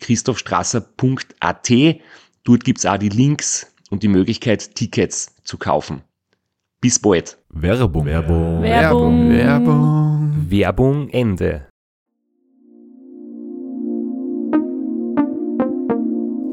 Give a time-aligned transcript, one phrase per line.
[0.00, 1.70] www.christophstrasser.at.
[2.44, 6.02] Dort gibt's auch die Links und die Möglichkeit, Tickets zu kaufen.
[6.80, 7.38] Bis bald.
[7.50, 8.06] Werbung.
[8.06, 8.62] Werbung.
[8.62, 9.30] Werbung.
[9.30, 10.46] Werbung.
[10.48, 11.66] Werbung Ende.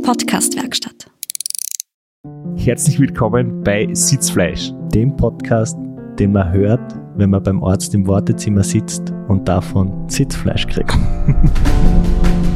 [0.04, 1.10] Podcastwerkstatt.
[2.56, 4.72] Herzlich willkommen bei Sitzfleisch.
[4.94, 5.78] dem Podcast,
[6.18, 10.92] den man hört, wenn man beim Arzt im Wartezimmer sitzt und davon Sitzfleisch kriegt.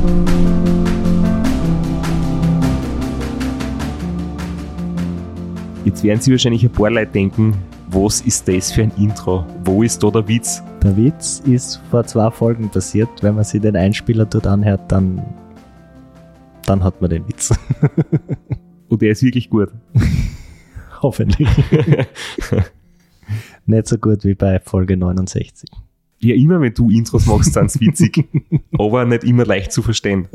[5.84, 7.56] Jetzt werden Sie wahrscheinlich ein paar Leute denken,
[7.90, 9.44] was ist das für ein Intro?
[9.64, 10.62] Wo ist da der Witz?
[10.84, 13.10] Der Witz ist vor zwei Folgen passiert.
[13.22, 15.23] Wenn man sich den Einspieler dort anhört, dann,
[16.68, 17.50] dann hat man den Witz.
[18.90, 19.70] Und der ist wirklich gut.
[21.02, 21.50] Hoffentlich.
[23.66, 25.68] Nicht so gut wie bei Folge 69.
[26.20, 28.30] Ja, immer wenn du Intros machst, sind's witzig.
[28.78, 30.28] aber nicht immer leicht zu verstehen.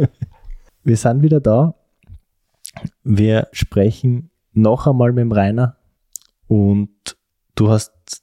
[0.82, 1.76] Wir sind wieder da.
[3.04, 5.76] Wir sprechen noch einmal mit dem Rainer
[6.46, 7.16] und
[7.54, 8.20] du hast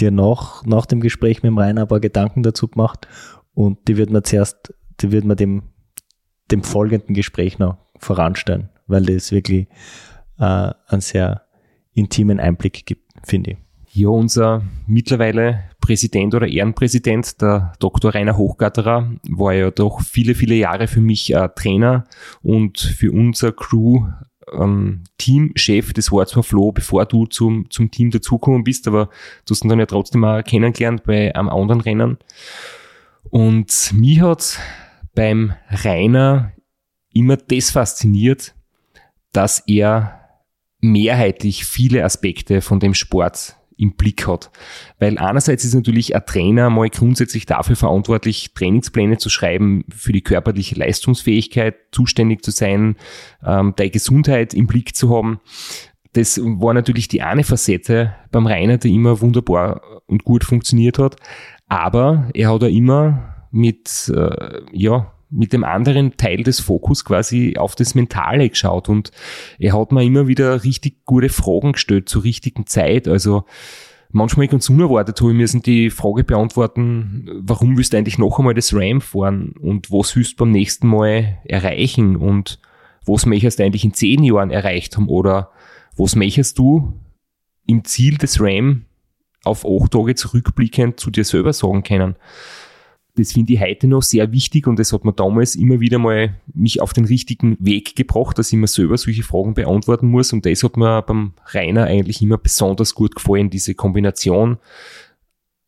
[0.00, 3.06] dir noch nach dem Gespräch mit dem Rainer ein paar Gedanken dazu gemacht
[3.54, 5.62] und die wird man zuerst, die wird man dem,
[6.50, 9.68] dem folgenden Gespräch noch voranstellen, weil das wirklich
[10.38, 11.42] äh, einen sehr
[11.92, 13.58] intimen Einblick gibt, finde ich.
[13.90, 18.14] Ja, unser mittlerweile Präsident oder Ehrenpräsident, der Dr.
[18.14, 22.04] Rainer Hochgatterer, war ja doch viele, viele Jahre für mich äh, Trainer
[22.42, 24.06] und für unser Crew
[24.52, 25.92] ähm, Teamchef.
[25.92, 29.06] Das war zwar Flo, bevor du zum, zum Team dazugekommen bist, aber
[29.46, 32.18] du hast ihn dann ja trotzdem auch kennengelernt bei einem anderen Rennen.
[33.30, 34.58] Und mich hat
[35.14, 36.52] beim Rainer
[37.12, 38.54] immer das fasziniert,
[39.32, 40.20] dass er
[40.80, 44.50] mehrheitlich viele Aspekte von dem Sport im Blick hat.
[44.98, 50.22] Weil einerseits ist natürlich ein Trainer mal grundsätzlich dafür verantwortlich, Trainingspläne zu schreiben, für die
[50.22, 52.96] körperliche Leistungsfähigkeit zuständig zu sein,
[53.44, 55.40] ähm, deine Gesundheit im Blick zu haben.
[56.12, 61.16] Das war natürlich die eine Facette beim Rainer, die immer wunderbar und gut funktioniert hat.
[61.68, 67.56] Aber er hat ja immer mit, äh, ja, mit dem anderen Teil des Fokus quasi
[67.58, 68.88] auf das Mentale geschaut.
[68.88, 69.10] Und
[69.58, 73.08] er hat mir immer wieder richtig gute Fragen gestellt zur richtigen Zeit.
[73.08, 73.44] Also
[74.10, 78.54] manchmal ganz unerwartet habe ich müssen die Frage beantworten, warum willst du eigentlich noch einmal
[78.54, 79.54] das RAM fahren?
[79.60, 82.16] Und was willst du beim nächsten Mal erreichen?
[82.16, 82.58] Und
[83.04, 85.08] was möchtest du eigentlich in zehn Jahren erreicht haben?
[85.08, 85.50] Oder
[85.96, 86.94] was möchtest du
[87.66, 88.84] im Ziel des RAM
[89.44, 92.16] auf acht Tage zurückblickend zu dir selber sagen können
[93.18, 96.34] das finde ich heute noch sehr wichtig und das hat mir damals immer wieder mal
[96.54, 100.46] mich auf den richtigen Weg gebracht, dass ich mir selber solche Fragen beantworten muss und
[100.46, 104.58] das hat mir beim Rainer eigentlich immer besonders gut gefallen, diese Kombination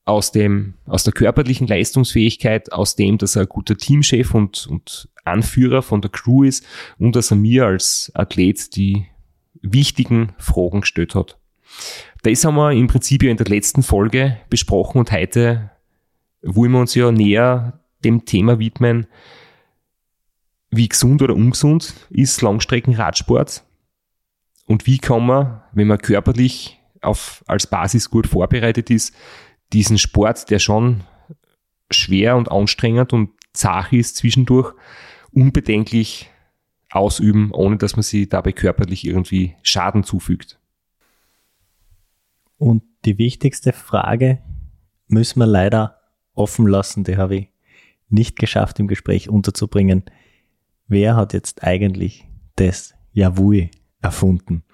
[0.05, 5.09] aus dem, aus der körperlichen Leistungsfähigkeit, aus dem, dass er ein guter Teamchef und, und
[5.25, 6.65] Anführer von der Crew ist
[6.99, 9.07] und dass er mir als Athlet die
[9.63, 11.39] wichtigen Fragen gestellt hat.
[12.23, 15.71] Das haben wir im Prinzip ja in der letzten Folge besprochen und heute
[16.43, 19.07] wollen wir uns ja näher dem Thema widmen,
[20.71, 23.65] wie gesund oder ungesund ist Langstreckenradsport
[24.67, 29.15] und wie kann man, wenn man körperlich auf, als Basis gut vorbereitet ist,
[29.73, 31.03] diesen Sport, der schon
[31.91, 34.73] schwer und anstrengend und zach ist zwischendurch,
[35.33, 36.31] unbedenklich
[36.91, 40.59] ausüben, ohne dass man sich dabei körperlich irgendwie Schaden zufügt.
[42.59, 44.43] Und die wichtigste Frage
[45.09, 46.00] müssen wir leider
[46.41, 47.49] offen lassen, die habe ich
[48.09, 50.05] nicht geschafft im Gespräch unterzubringen.
[50.89, 52.27] Wer hat jetzt eigentlich
[52.57, 53.71] das Yavui
[54.01, 54.65] erfunden?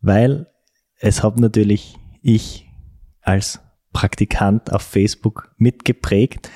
[0.00, 0.46] Weil
[1.00, 2.68] es habe natürlich ich
[3.22, 3.60] als
[3.92, 6.50] Praktikant auf Facebook mitgeprägt,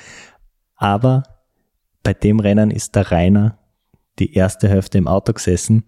[0.75, 1.23] aber
[2.03, 3.57] bei dem Rennen ist der Rainer
[4.19, 5.83] die erste Hälfte im Auto gesessen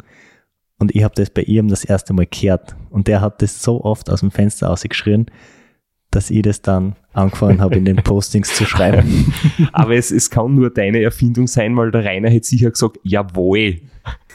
[0.80, 2.76] und ich habe das bei ihm das erste Mal gehört.
[2.90, 5.28] Und der hat das so oft aus dem Fenster rausgeschrien,
[6.12, 9.34] dass ich das dann angefangen habe, in den Postings zu schreiben.
[9.72, 13.82] Aber es, es kann nur deine Erfindung sein, weil der Rainer hätte sicher gesagt, jawohl.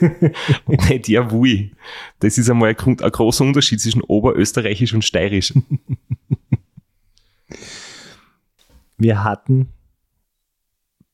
[0.66, 1.72] und nicht jawohl.
[2.20, 5.52] Das ist einmal ein, Grund- ein großer Unterschied zwischen Oberösterreichisch und Steirisch.
[8.96, 9.68] Wir hatten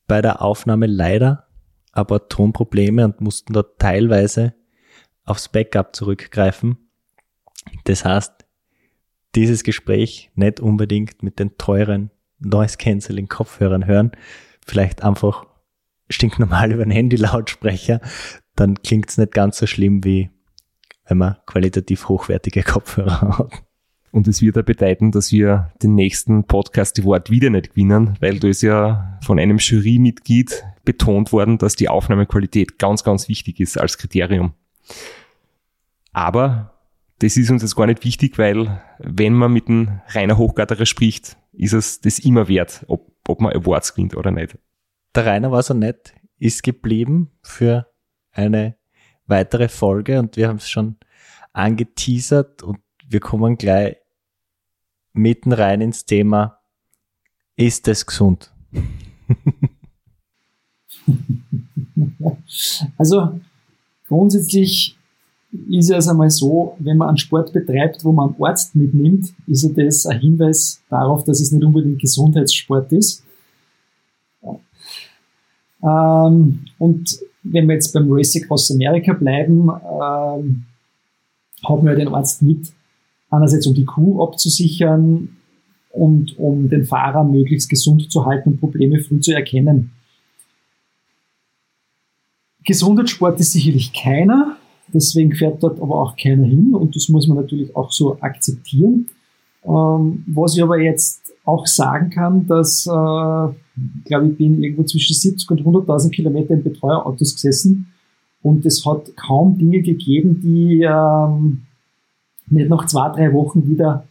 [0.07, 1.47] bei der Aufnahme leider
[1.93, 4.53] aber Tonprobleme und mussten dort teilweise
[5.25, 6.77] aufs Backup zurückgreifen.
[7.85, 8.40] Das heißt,
[9.35, 14.11] dieses Gespräch nicht unbedingt mit den teuren Noise Cancelling Kopfhörern hören,
[14.65, 15.45] vielleicht einfach
[16.09, 18.01] stinknormal über einen Handy-Lautsprecher,
[18.55, 20.29] dann klingt es nicht ganz so schlimm, wie
[21.07, 23.63] wenn man qualitativ hochwertige Kopfhörer hat.
[24.11, 28.17] Und es wird ja bedeuten, dass wir den nächsten Podcast die Wort wieder nicht gewinnen,
[28.19, 33.61] weil da ist ja von einem Jurymitglied betont worden, dass die Aufnahmequalität ganz, ganz wichtig
[33.61, 34.53] ist als Kriterium.
[36.11, 36.70] Aber
[37.21, 41.37] das ist uns jetzt gar nicht wichtig, weil wenn man mit einem Rainer Hochgatterer spricht,
[41.51, 44.57] ist es das immer wert, ob, ob man Awards gewinnt oder nicht.
[45.13, 47.87] Der Rainer war so nett, ist geblieben für
[48.31, 48.75] eine
[49.27, 50.97] weitere Folge und wir haben es schon
[51.53, 53.97] angeteasert und wir kommen gleich
[55.13, 56.59] mitten rein ins Thema,
[57.55, 58.51] ist es gesund?
[62.97, 63.39] Also
[64.07, 64.95] grundsätzlich
[65.69, 69.63] ist es einmal so, wenn man einen Sport betreibt, wo man einen Arzt mitnimmt, ist
[69.63, 73.23] ja das ein Hinweis darauf, dass es nicht unbedingt Gesundheitssport ist.
[75.83, 80.63] Ähm, und wenn wir jetzt beim Race Across America bleiben, ähm,
[81.63, 82.71] haben wir den Arzt mit,
[83.29, 85.37] einerseits um die Kuh abzusichern
[85.91, 89.91] und um den Fahrer möglichst gesund zu halten und Probleme früh zu erkennen.
[92.63, 94.57] Gesundheitssport ist sicherlich keiner,
[94.93, 99.07] deswegen fährt dort aber auch keiner hin und das muss man natürlich auch so akzeptieren.
[99.63, 104.83] Ähm, was ich aber jetzt auch sagen kann, dass, äh, ich glaube, ich bin irgendwo
[104.83, 107.87] zwischen 70 und 100.000 Kilometer in Betreuerautos gesessen
[108.41, 111.63] und es hat kaum Dinge gegeben, die ähm,
[112.47, 114.05] nicht nach zwei, drei Wochen wieder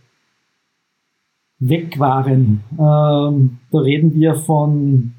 [1.58, 2.62] weg waren.
[2.72, 5.12] Ähm, da reden wir von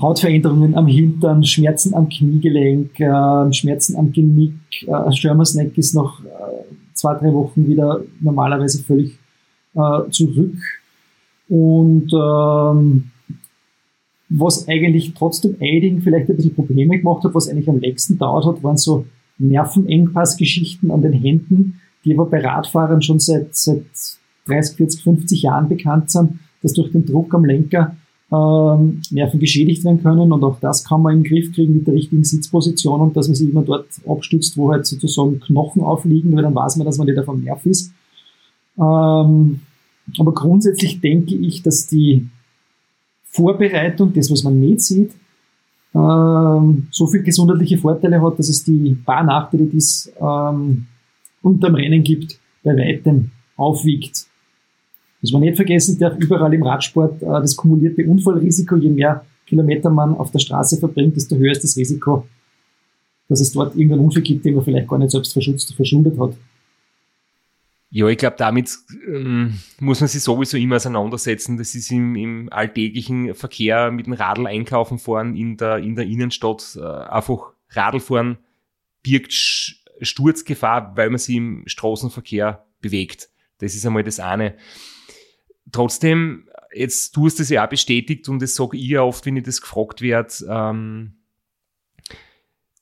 [0.00, 4.54] Hautveränderungen am Hintern, Schmerzen am Kniegelenk, äh, Schmerzen am Genick.
[4.86, 6.64] Äh, Schirmersneck ist nach äh,
[6.94, 9.18] zwei, drei Wochen wieder normalerweise völlig
[9.74, 10.54] äh, zurück.
[11.48, 13.10] Und ähm,
[14.28, 18.44] was eigentlich trotzdem Aiding vielleicht ein bisschen Probleme gemacht hat, was eigentlich am längsten dauert
[18.44, 19.06] hat, waren so
[19.38, 23.84] Nervenengpassgeschichten an den Händen, die aber bei Radfahrern schon seit, seit
[24.46, 27.96] 30, 40, 50 Jahren bekannt sind, dass durch den Druck am Lenker
[28.30, 31.94] ähm, Nerven geschädigt werden können und auch das kann man im Griff kriegen mit der
[31.94, 36.42] richtigen Sitzposition und dass man sich immer dort abstützt, wo halt sozusagen Knochen aufliegen, weil
[36.42, 37.92] dann weiß man, dass man nicht auf dem Nerv ist.
[38.78, 39.60] Ähm,
[40.18, 42.28] aber grundsätzlich denke ich, dass die
[43.24, 45.12] Vorbereitung, das was man nicht sieht,
[45.94, 50.86] ähm, so viel gesundheitliche Vorteile hat, dass es die paar Nachteile, die es ähm,
[51.42, 54.27] unterm Rennen gibt, bei weitem aufwiegt.
[55.20, 59.90] Was man nicht vergessen darf, überall im Radsport äh, das kumulierte Unfallrisiko, je mehr Kilometer
[59.90, 62.26] man auf der Straße verbringt, desto höher ist das Risiko,
[63.28, 66.34] dass es dort irgendeinen Unfall gibt, den man vielleicht gar nicht selbst verschutzt, verschuldet hat.
[67.90, 68.70] Ja, ich glaube, damit
[69.06, 71.56] ähm, muss man sich sowieso immer auseinandersetzen.
[71.56, 76.04] Das ist im, im alltäglichen Verkehr mit dem Radl einkaufen fahren in der, in der
[76.04, 76.78] Innenstadt.
[76.78, 78.38] Äh, einfach Radl fahren
[79.02, 83.30] birgt Sturzgefahr, weil man sich im Straßenverkehr bewegt.
[83.58, 84.54] Das ist einmal das eine.
[85.72, 89.36] Trotzdem, jetzt du hast das ja auch bestätigt und das sage ich ja oft, wenn
[89.36, 91.18] ich das gefragt werde, ähm,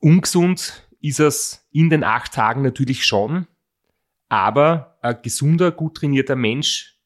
[0.01, 3.47] ungesund ist es in den acht Tagen natürlich schon,
[4.29, 6.99] aber ein gesunder, gut trainierter Mensch,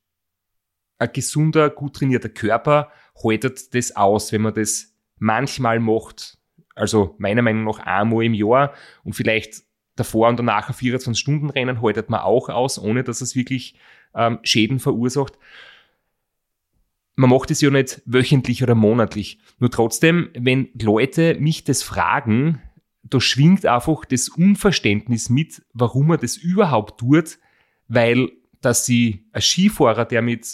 [0.98, 6.38] ein gesunder, gut trainierter Körper haltet das aus, wenn man das manchmal macht.
[6.74, 9.62] Also meiner Meinung nach einmal im Jahr und vielleicht
[9.96, 13.74] davor und danach ein 24-Stunden-Rennen haltet man auch aus, ohne dass es wirklich
[14.14, 15.38] ähm, Schäden verursacht.
[17.20, 19.40] Man macht es ja nicht wöchentlich oder monatlich.
[19.58, 22.62] Nur trotzdem, wenn Leute mich das fragen,
[23.02, 27.38] da schwingt einfach das Unverständnis mit, warum man das überhaupt tut,
[27.88, 28.30] weil
[28.62, 30.46] dass sie ein Skifahrer, der mit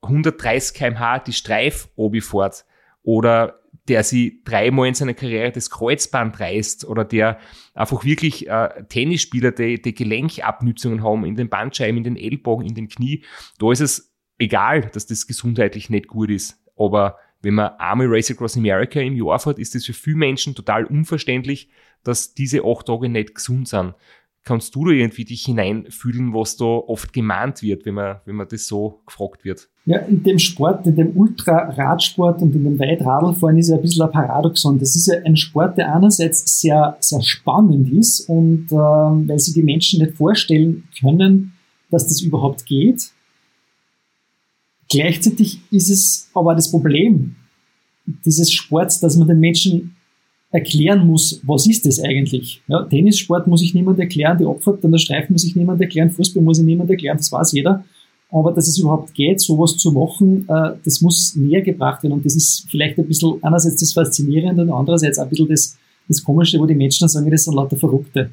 [0.00, 2.64] 130 kmh die Streif fährt
[3.02, 7.38] oder der sie dreimal in seiner Karriere das Kreuzband reißt oder der
[7.74, 12.74] einfach wirklich äh, Tennisspieler, die, die Gelenkabnützungen haben in den Bandscheiben, in den Ellbogen, in
[12.74, 13.24] den Knie,
[13.58, 16.58] da ist es egal, dass das gesundheitlich nicht gut ist.
[16.76, 20.54] Aber wenn man Army Race Across America im Jahr fährt, ist das für viele Menschen
[20.54, 21.68] total unverständlich,
[22.02, 23.94] dass diese acht Tage nicht gesund sind.
[24.46, 28.46] Kannst du da irgendwie dich hineinfühlen, was da oft gemahnt wird, wenn man, wenn man
[28.46, 29.70] das so gefragt wird?
[29.86, 34.02] Ja, in dem Sport, in dem Ultraradsport und in dem Weitradlfahren ist ja ein bisschen
[34.02, 34.78] ein Paradoxon.
[34.78, 39.54] Das ist ja ein Sport, der einerseits sehr, sehr spannend ist und äh, weil sich
[39.54, 41.54] die Menschen nicht vorstellen können,
[41.90, 43.13] dass das überhaupt geht.
[44.88, 47.36] Gleichzeitig ist es aber das Problem
[48.24, 49.96] dieses Sports, dass man den Menschen
[50.50, 52.62] erklären muss, was ist das eigentlich?
[52.68, 56.10] Ja, Tennissport muss ich niemand erklären, die Abfahrt an der Streifen muss ich niemand erklären,
[56.10, 57.84] Fußball muss ich niemand erklären, das weiß jeder.
[58.30, 62.14] Aber dass es überhaupt geht, sowas zu machen, äh, das muss näher gebracht werden.
[62.14, 65.76] Und das ist vielleicht ein bisschen einerseits das Faszinierende und andererseits ein bisschen das,
[66.08, 68.30] das Komische, wo die Menschen sagen, das sind lauter Verrückte.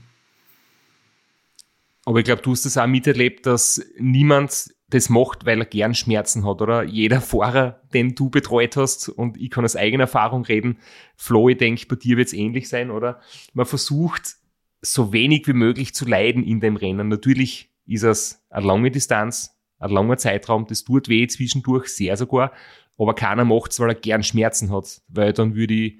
[2.05, 5.95] Aber ich glaube, du hast das auch miterlebt, dass niemand das macht, weil er gern
[5.95, 6.83] Schmerzen hat, oder?
[6.83, 10.77] Jeder Fahrer, den du betreut hast, und ich kann aus eigener Erfahrung reden,
[11.15, 13.19] Flo, ich denke, bei dir wird es ähnlich sein, oder?
[13.53, 14.35] Man versucht,
[14.81, 17.07] so wenig wie möglich zu leiden in dem Rennen.
[17.07, 22.51] Natürlich ist es eine lange Distanz, ein langer Zeitraum, das tut weh zwischendurch, sehr sogar,
[22.97, 25.99] aber keiner macht es, weil er gern Schmerzen hat, weil dann würde ich,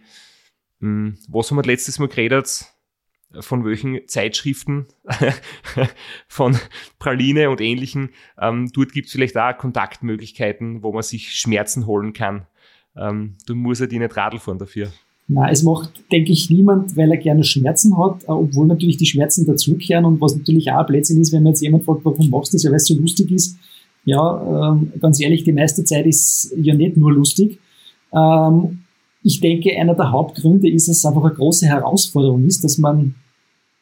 [0.80, 2.66] mh, hm, was haben wir letztes Mal geredet?
[3.40, 4.88] Von welchen Zeitschriften,
[6.28, 6.58] von
[7.00, 8.10] Praline und ähnlichen.
[8.40, 12.46] Ähm, dort gibt es vielleicht auch Kontaktmöglichkeiten, wo man sich Schmerzen holen kann.
[12.96, 14.92] Ähm, du musst ja die nicht Radl fahren dafür.
[15.28, 19.06] Na, es macht, denke ich, niemand, weil er gerne Schmerzen hat, äh, obwohl natürlich die
[19.06, 22.52] Schmerzen dazukehren und was natürlich auch Blödsinn ist, wenn man jetzt jemand fragt, warum machst
[22.52, 23.58] du das, ja, weil es so lustig ist.
[24.04, 27.60] Ja, ähm, ganz ehrlich, die meiste Zeit ist ja nicht nur lustig.
[28.14, 28.80] Ähm,
[29.24, 33.16] ich denke, einer der Hauptgründe ist, dass es einfach eine große Herausforderung ist, dass man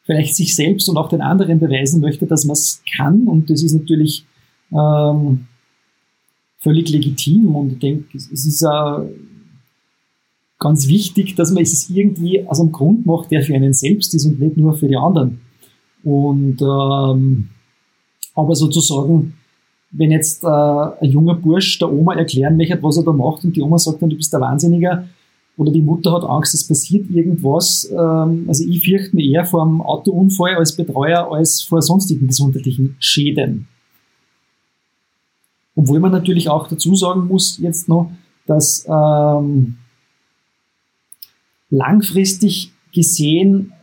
[0.04, 3.26] vielleicht sich selbst und auch den anderen beweisen möchte, dass man es kann.
[3.26, 4.24] Und das ist natürlich
[4.72, 5.46] ähm,
[6.58, 7.54] völlig legitim.
[7.54, 9.06] Und ich denke, es ist auch
[10.58, 14.26] ganz wichtig, dass man es irgendwie aus einem Grund macht, der für einen selbst ist
[14.26, 15.40] und nicht nur für die anderen.
[16.04, 17.48] Und ähm,
[18.34, 19.34] aber sozusagen,
[19.90, 23.56] wenn jetzt äh, ein junger Bursch der Oma erklären möchte, was er da macht, und
[23.56, 25.06] die Oma sagt dann, du bist der Wahnsinniger,
[25.60, 27.86] oder die Mutter hat Angst, es passiert irgendwas.
[27.92, 32.96] Ähm, also ich fürchte mich eher vor einem Autounfall als Betreuer als vor sonstigen gesundheitlichen
[32.98, 33.68] Schäden.
[35.76, 38.10] Obwohl man natürlich auch dazu sagen muss jetzt noch,
[38.46, 39.76] dass ähm,
[41.68, 43.74] langfristig gesehen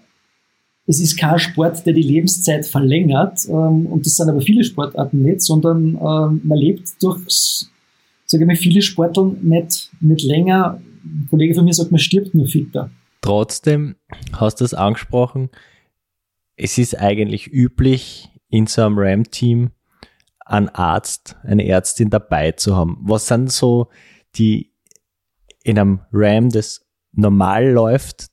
[0.87, 5.21] es ist kein Sport, der die Lebenszeit verlängert, ähm, und das sind aber viele Sportarten
[5.21, 7.67] nicht, sondern ähm, man lebt durch,
[8.25, 12.33] sage ich mal, viele Sporteln nicht, nicht länger, ein Kollege von mir sagt, man stirbt
[12.33, 12.89] nur fitter.
[13.21, 13.95] Trotzdem
[14.33, 15.49] hast du es angesprochen,
[16.55, 19.71] es ist eigentlich üblich, in so einem RAM-Team
[20.39, 22.97] einen Arzt, eine Ärztin dabei zu haben.
[23.01, 23.89] Was sind so
[24.35, 24.71] die
[25.63, 28.27] in einem RAM, das normal läuft,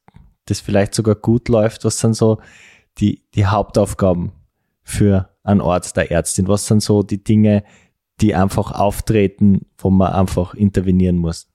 [0.46, 2.38] das vielleicht sogar gut läuft, was sind so
[2.98, 4.32] die, die Hauptaufgaben
[4.82, 6.46] für einen Arzt, der Ärztin?
[6.46, 7.64] Was sind so die Dinge,
[8.20, 11.48] die einfach auftreten, wo man einfach intervenieren muss?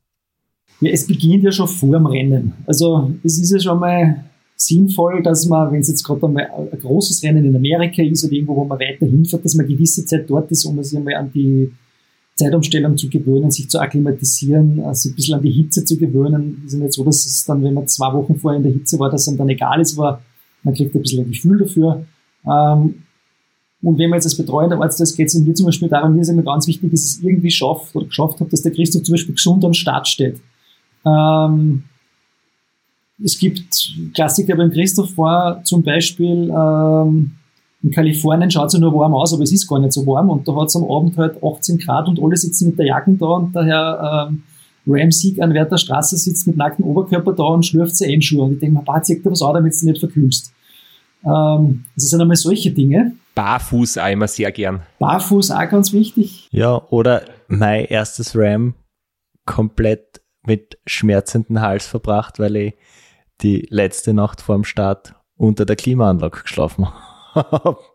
[0.82, 2.54] Ja, es beginnt ja schon vor dem Rennen.
[2.66, 4.24] Also es ist ja schon mal
[4.56, 8.34] sinnvoll, dass man, wenn es jetzt gerade einmal ein großes Rennen in Amerika ist oder
[8.34, 11.32] irgendwo, wo man weiter hinfährt, dass man gewisse Zeit dort ist, um sich einmal an
[11.34, 11.72] die
[12.36, 16.64] Zeitumstellung zu gewöhnen, sich zu akklimatisieren, also ein bisschen an die Hitze zu gewöhnen.
[16.66, 18.98] Es ist nicht so, dass es dann, wenn man zwei Wochen vorher in der Hitze
[19.00, 20.22] war, dass es dann egal ist, aber
[20.64, 22.06] man kriegt ein bisschen ein Gefühl dafür.
[22.46, 22.96] Ähm,
[23.82, 26.22] und wenn man jetzt als betreuender Arzt ist, geht es mir zum Beispiel darum, mir
[26.22, 29.04] ist immer ganz wichtig, dass ich es irgendwie schafft oder geschafft habe, dass der Christoph
[29.04, 30.40] zum Beispiel gesund am Start steht.
[31.06, 31.84] Ähm,
[33.24, 37.32] es gibt Klassiker beim Christoph war zum Beispiel ähm,
[37.82, 40.30] in Kalifornien schaut es ja nur warm aus, aber es ist gar nicht so warm
[40.30, 43.18] und da hat es am Abend halt 18 Grad und alle sitzen mit der Jacken
[43.18, 44.44] da und daher ähm,
[44.86, 48.44] Ram Sieg an Wert der Straße sitzt mit nacktem Oberkörper da und schlürft seine Einschuhe
[48.44, 50.52] und ich denke mir, bah, zieh dir was an, damit du nicht verkühlst.
[51.24, 53.14] Ähm, das sind einmal solche Dinge.
[53.36, 54.82] Barfuß auch immer sehr gern.
[55.00, 56.48] Barfuß auch ganz wichtig.
[56.52, 58.74] Ja, oder mein erstes Ram
[59.46, 60.19] komplett
[60.50, 62.74] mit schmerzenden Hals verbracht, weil ich
[63.42, 66.88] die letzte Nacht vor dem Start unter der Klimaanlage geschlafen
[67.34, 67.78] habe.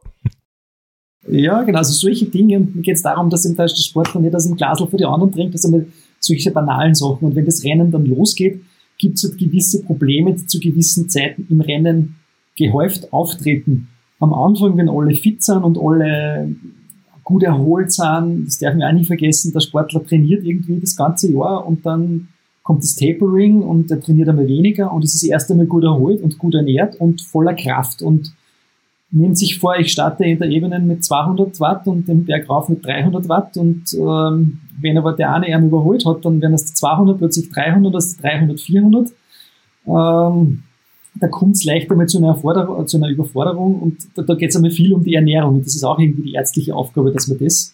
[1.26, 2.58] Ja, genau, also solche Dinge.
[2.58, 5.06] Und mir geht es darum, dass eben der Sportler nicht aus dem Glasl für die
[5.06, 7.28] anderen trinkt, das sind solche banalen Sachen.
[7.28, 8.60] Und wenn das Rennen dann losgeht,
[8.98, 12.16] gibt es halt gewisse Probleme, die zu gewissen Zeiten im Rennen
[12.56, 13.88] gehäuft auftreten.
[14.20, 16.54] Am Anfang, wenn alle fit sind und alle
[17.22, 21.32] gut erholt sind, das darf man auch nicht vergessen, der Sportler trainiert irgendwie das ganze
[21.32, 22.28] Jahr und dann
[22.64, 26.38] kommt das Tapering und er trainiert einmal weniger und ist erst einmal gut erholt und
[26.38, 28.32] gut ernährt und voller Kraft und
[29.10, 32.70] nimmt sich vor, ich starte in der Ebene mit 200 Watt und den Berg rauf
[32.70, 36.74] mit 300 Watt und ähm, wenn aber der eine ihn überholt hat, dann werden es
[36.74, 39.10] 200, plötzlich 300, das 300, 400.
[39.86, 40.62] Ähm,
[41.16, 44.56] da kommt es leicht einmal zu einer, zu einer Überforderung und da, da geht es
[44.56, 47.38] einmal viel um die Ernährung und das ist auch irgendwie die ärztliche Aufgabe, dass man
[47.38, 47.73] das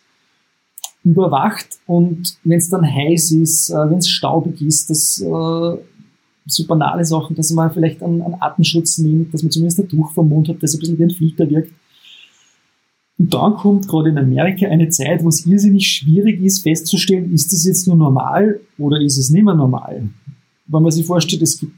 [1.05, 5.79] überwacht und wenn es dann heiß ist, äh, wenn es staubig ist, dass äh,
[6.47, 10.13] so banale Sachen, dass man vielleicht einen, einen Atemschutz nimmt, dass man zumindest ein Tuch
[10.13, 11.73] vom Mund hat, das ein bisschen wie ein Filter wirkt.
[13.19, 17.53] Und dann kommt gerade in Amerika eine Zeit, wo es irrsinnig schwierig ist, festzustellen, ist
[17.53, 20.09] das jetzt nur normal oder ist es nicht mehr normal.
[20.67, 21.75] Wenn man sich vorstellt, es gibt,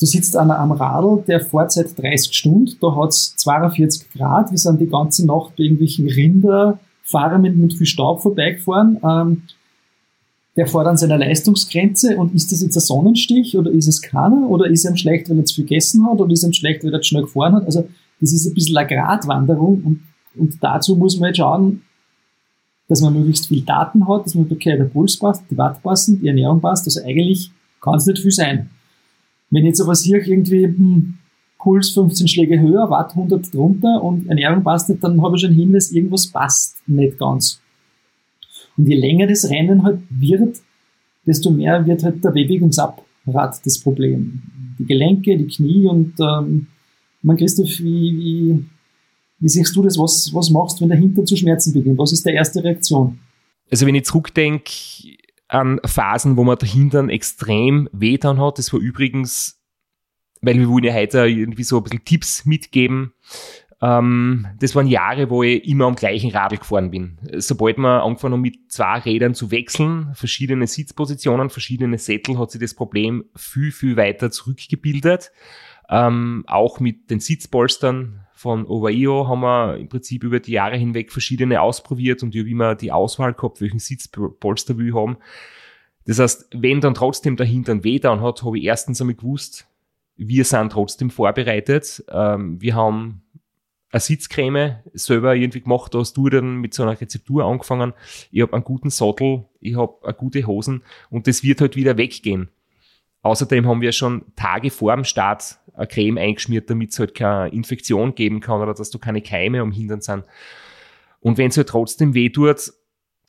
[0.00, 4.50] du sitzt einer am Radl, der fährt seit 30 Stunden, da hat es 42 Grad,
[4.50, 6.08] wir sind die ganze Nacht bei irgendwelchen
[7.04, 8.98] Rinderfarmen mit viel Staub vorbeigefahren.
[9.02, 9.42] Ähm,
[10.56, 14.48] der fährt an seiner Leistungsgrenze und ist das jetzt ein Sonnenstich oder ist es keiner
[14.48, 16.92] oder ist ihm schlecht, weil er zu viel gegessen hat oder ist ihm schlecht, weil
[16.92, 17.66] er zu schnell gefahren hat.
[17.66, 17.88] Also
[18.20, 20.02] das ist ein bisschen eine Gratwanderung und,
[20.36, 21.82] und dazu muss man jetzt schauen,
[22.86, 26.20] dass man möglichst viel Daten hat, dass man, okay, der Puls passt, die Watt passen,
[26.20, 28.70] die Ernährung passt, also eigentlich kann es nicht viel sein.
[29.50, 31.14] Wenn jetzt aber sehe, irgendwie hm,
[31.64, 35.50] Puls 15 Schläge höher, Watt 100 drunter und Ernährung passt nicht, dann habe ich schon
[35.50, 37.58] einen Hinweis, irgendwas passt nicht ganz.
[38.76, 40.58] Und je länger das Rennen halt wird,
[41.26, 44.42] desto mehr wird halt der Bewegungsapparat das Problem.
[44.78, 46.66] Die Gelenke, die Knie und ähm,
[47.22, 48.64] man Christoph, wie, wie,
[49.38, 49.98] wie siehst du das?
[49.98, 51.96] Was, was machst du, wenn der Hintern zu Schmerzen beginnt?
[51.96, 53.20] Was ist die erste Reaktion?
[53.70, 54.70] Also wenn ich zurückdenke
[55.48, 59.63] an Phasen, wo man der Hintern extrem wehtan hat, das war übrigens,
[60.44, 63.12] weil wir wollen ja heute irgendwie so ein bisschen Tipps mitgeben,
[63.84, 67.18] ähm, das waren Jahre, wo ich immer am gleichen Radl gefahren bin.
[67.34, 72.60] Sobald man angefangen haben, mit zwei Rädern zu wechseln, verschiedene Sitzpositionen, verschiedene Sättel, hat sich
[72.62, 75.32] das Problem viel, viel weiter zurückgebildet.
[75.90, 81.12] Ähm, auch mit den Sitzpolstern von Ovaio haben wir im Prinzip über die Jahre hinweg
[81.12, 85.18] verschiedene ausprobiert und ich habe immer die Auswahl gehabt, welchen Sitzpolster ich haben.
[86.06, 89.66] Das heißt, wenn dann trotzdem dahinter ein weh dann hat, habe ich erstens einmal gewusst,
[90.16, 92.04] wir sind trotzdem vorbereitet.
[92.10, 93.22] Ähm, wir haben
[93.90, 97.92] eine Sitzcreme selber irgendwie gemacht, da hast du dann mit so einer Rezeptur angefangen.
[98.32, 102.48] Ich habe einen guten Sattel, ich habe gute Hosen und das wird halt wieder weggehen.
[103.22, 107.48] Außerdem haben wir schon Tage vor dem Start eine Creme eingeschmiert, damit es halt keine
[107.50, 110.24] Infektion geben kann oder dass du keine Keime am Hintern sind.
[111.20, 112.72] Und wenn es halt trotzdem weh tut,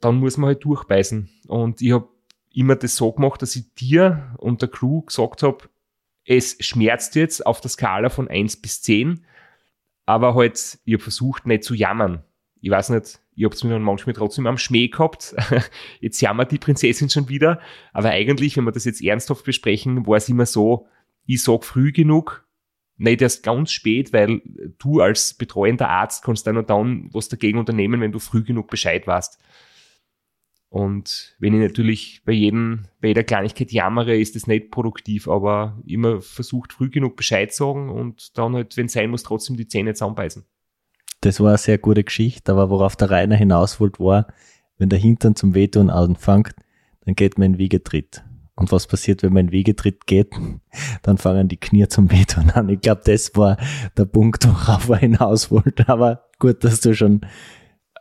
[0.02, 1.30] dann muss man halt durchbeißen.
[1.48, 2.10] Und ich habe
[2.54, 5.69] immer das so gemacht, dass ich dir und der Crew gesagt habe,
[6.25, 9.25] es schmerzt jetzt auf der Skala von 1 bis 10
[10.05, 12.23] aber halt, ich habe versucht, nicht zu jammern.
[12.61, 15.35] Ich weiß nicht, ich habe es mir dann manchmal trotzdem am Schmäh gehabt.
[15.99, 17.59] jetzt jammert die Prinzessin schon wieder.
[17.91, 20.88] Aber eigentlich, wenn wir das jetzt ernsthaft besprechen, war es immer so,
[21.25, 22.47] ich sag früh genug,
[22.97, 24.41] nicht erst ganz spät, weil
[24.77, 28.69] du als betreuender Arzt kannst dann und dann was dagegen unternehmen, wenn du früh genug
[28.69, 29.39] Bescheid weißt.
[30.75, 35.81] Und wenn ich natürlich bei jedem, bei jeder Kleinigkeit jammere, ist das nicht produktiv, aber
[35.88, 39.69] immer versucht früh genug Bescheid sagen und dann halt, wenn es sein muss, trotzdem die
[39.69, 40.43] Zähne zusammenbeißen.
[41.21, 44.27] Das war eine sehr gute Geschichte, aber worauf der Rainer hinaus wollte, war,
[44.77, 46.53] wenn der Hintern zum Wehtun anfängt,
[47.05, 48.25] dann geht man in Wiegetritt.
[48.55, 50.35] Und was passiert, wenn man in Wiegetritt geht?
[51.03, 52.67] Dann fangen die Knie zum Wehtun an.
[52.67, 53.55] Ich glaube, das war
[53.97, 55.88] der Punkt, worauf er hinaus wollte.
[55.88, 57.21] Aber gut, dass du schon.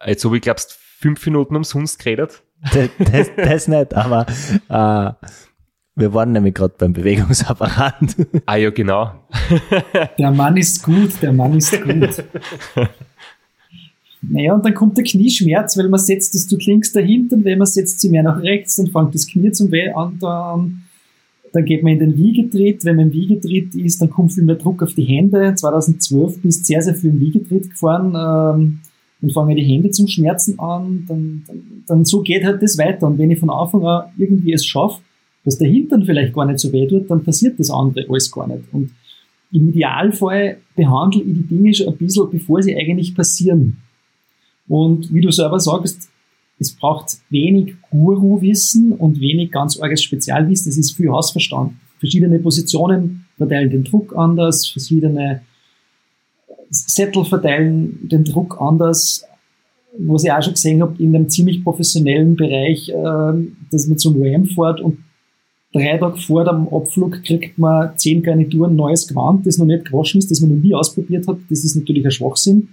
[0.05, 4.27] Jetzt habe ich, glaubst, fünf Minuten umsonst geredet das, das, das nicht, aber
[4.69, 5.29] äh,
[5.97, 7.95] wir waren nämlich gerade beim Bewegungsapparat.
[8.47, 9.13] Ah ja, genau.
[10.19, 12.25] der Mann ist gut, der Mann ist gut.
[14.31, 17.59] Naja, und dann kommt der Knieschmerz, weil man setzt das tut links dahinter und wenn
[17.59, 20.83] man setzt sie mehr nach rechts, dann fängt das Knie zum Weh an, dann,
[21.53, 22.85] dann geht man in den Wiegetritt.
[22.85, 25.55] Wenn man im Wiegetritt ist, dann kommt viel mehr Druck auf die Hände.
[25.55, 28.15] 2012 bist sehr, sehr viel im Wiegetritt gefahren.
[28.17, 28.81] Ähm,
[29.21, 33.07] dann fangen die Hände zum Schmerzen an, dann, dann, dann so geht halt das weiter.
[33.07, 35.01] Und wenn ich von Anfang an irgendwie es schaffe,
[35.45, 38.47] dass der Hintern vielleicht gar nicht so weh tut, dann passiert das andere alles gar
[38.47, 38.63] nicht.
[38.73, 38.91] Und
[39.53, 43.79] im Idealfall behandle ich die Dinge schon ein bisschen, bevor sie eigentlich passieren.
[44.69, 46.09] Und wie du selber sagst,
[46.59, 50.71] es braucht wenig Guru-Wissen und wenig ganz arges Spezialwissen.
[50.71, 51.73] Es ist viel Hausverstand.
[51.99, 55.43] Verschiedene Positionen verteilen den Druck anders, verschiedene
[56.75, 59.25] Sättel verteilen den Druck anders,
[59.99, 64.21] was ich auch schon gesehen habe, in einem ziemlich professionellen Bereich, äh, dass man zum
[64.21, 64.99] RAM fährt und
[65.73, 70.19] drei Tage vor dem Abflug kriegt man zehn Garnituren neues Gewand, das noch nicht gewaschen
[70.19, 71.39] ist, das man noch nie ausprobiert hat.
[71.49, 72.69] Das ist natürlich ein Schwachsinn.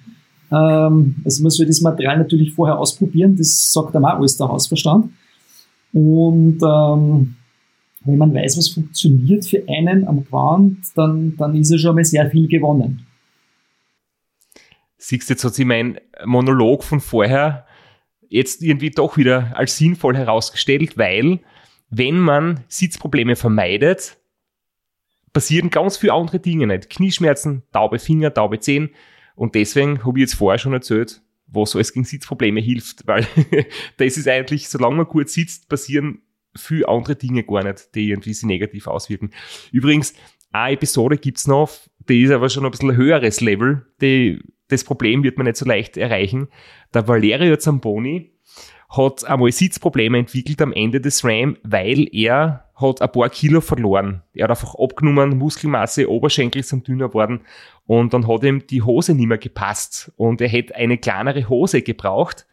[0.51, 4.47] Ähm, also man soll das Material natürlich vorher ausprobieren, das sagt einem auch alles der
[4.47, 5.11] Hausverstand.
[5.93, 7.35] Und ähm,
[8.03, 12.05] wenn man weiß, was funktioniert für einen am Gewand, dann, dann ist ja schon mal
[12.05, 13.05] sehr viel gewonnen.
[15.01, 17.65] Siehst jetzt hat sich mein Monolog von vorher
[18.29, 21.39] jetzt irgendwie doch wieder als sinnvoll herausgestellt, weil
[21.89, 24.17] wenn man Sitzprobleme vermeidet,
[25.33, 26.89] passieren ganz viele andere Dinge nicht.
[26.89, 28.91] Knieschmerzen, taube Finger, taube Zehen.
[29.35, 33.27] Und deswegen habe ich jetzt vorher schon erzählt, was alles gegen Sitzprobleme hilft, weil
[33.97, 36.21] das ist eigentlich, solange man gut sitzt, passieren
[36.55, 39.31] viele andere Dinge gar nicht, die irgendwie sich negativ auswirken.
[39.71, 40.13] Übrigens,
[40.51, 41.71] eine Episode gibt's noch,
[42.07, 45.65] die ist aber schon ein bisschen höheres Level, die, das Problem wird man nicht so
[45.65, 46.47] leicht erreichen.
[46.93, 48.31] Der Valerio Zamboni
[48.89, 54.21] hat einmal Sitzprobleme entwickelt am Ende des RAM, weil er hat ein paar Kilo verloren.
[54.33, 57.41] Er hat einfach abgenommen, Muskelmasse, Oberschenkel sind dünner geworden
[57.85, 61.81] und dann hat ihm die Hose nicht mehr gepasst und er hätte eine kleinere Hose
[61.81, 62.47] gebraucht.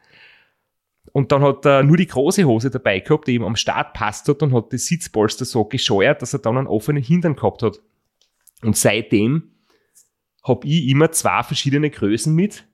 [1.12, 4.28] Und dann hat er nur die große Hose dabei gehabt, die ihm am Start passt
[4.28, 7.80] hat und hat das Sitzpolster so gescheuert, dass er dann einen offenen Hintern gehabt hat.
[8.62, 9.50] Und seitdem
[10.48, 12.64] habe ich immer zwei verschiedene Größen mit,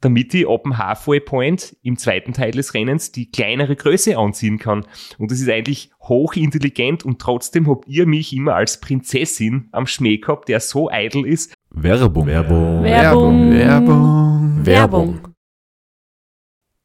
[0.00, 4.58] damit ich ab dem Halfway Point im zweiten Teil des Rennens die kleinere Größe anziehen
[4.58, 4.84] kann.
[5.18, 10.18] Und das ist eigentlich hochintelligent und trotzdem habt ihr mich immer als Prinzessin am Schmäh
[10.18, 11.54] gehabt, der so eitel ist.
[11.70, 12.26] Werbung.
[12.26, 12.82] Werbung.
[12.82, 13.52] Werbung.
[13.52, 14.66] Werbung.
[14.66, 15.20] Werbung.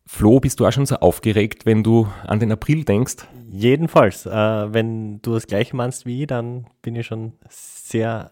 [0.05, 3.27] Flo, bist du auch schon so aufgeregt, wenn du an den April denkst?
[3.49, 8.31] Jedenfalls, äh, wenn du das gleiche meinst wie ich, dann bin ich schon sehr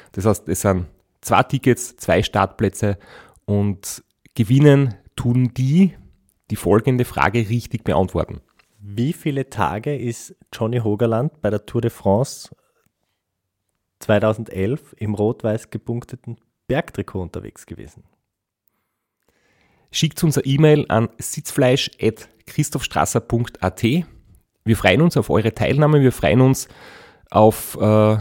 [0.11, 0.87] Das heißt, es sind
[1.21, 2.97] zwei Tickets, zwei Startplätze
[3.45, 4.03] und
[4.35, 5.95] gewinnen tun die,
[6.49, 8.41] die folgende Frage richtig beantworten.
[8.79, 12.49] Wie viele Tage ist Johnny Hogerland bei der Tour de France
[13.99, 18.03] 2011 im rot-weiß gepunkteten Bergtrikot unterwegs gewesen?
[19.91, 23.83] Schickt uns eine E-Mail an sitzfleisch.christophstrasser.at.
[23.83, 26.67] Wir freuen uns auf eure Teilnahme, wir freuen uns
[27.29, 28.17] auf äh,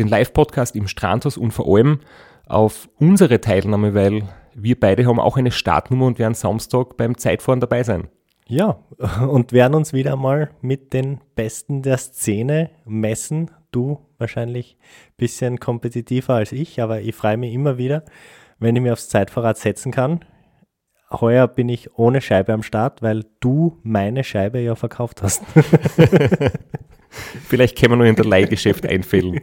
[0.00, 2.00] den Live-Podcast im Strandhaus und vor allem
[2.46, 7.60] auf unsere Teilnahme, weil wir beide haben auch eine Startnummer und werden Samstag beim Zeitfahren
[7.60, 8.08] dabei sein.
[8.48, 8.80] Ja,
[9.28, 13.52] und werden uns wieder mal mit den Besten der Szene messen.
[13.70, 18.04] Du wahrscheinlich ein bisschen kompetitiver als ich, aber ich freue mich immer wieder,
[18.58, 20.24] wenn ich mir aufs Zeitfahrrad setzen kann.
[21.12, 25.42] Heuer bin ich ohne Scheibe am Start, weil du meine Scheibe ja verkauft hast.
[27.48, 29.40] Vielleicht können wir noch in der Leihgeschäft einfällen.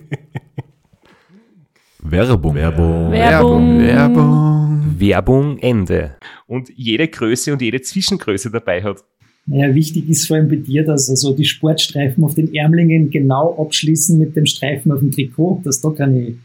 [2.00, 2.56] Werbung.
[2.56, 3.12] Werbung.
[3.12, 3.80] Werbung.
[3.80, 5.00] Werbung.
[5.00, 6.16] Werbung Ende.
[6.48, 9.04] Und jede Größe und jede Zwischengröße dabei hat.
[9.46, 13.58] Naja, wichtig ist vor allem bei dir, dass also die Sportstreifen auf den Ärmlingen genau
[13.62, 16.36] abschließen mit dem Streifen auf dem Trikot, dass da keine,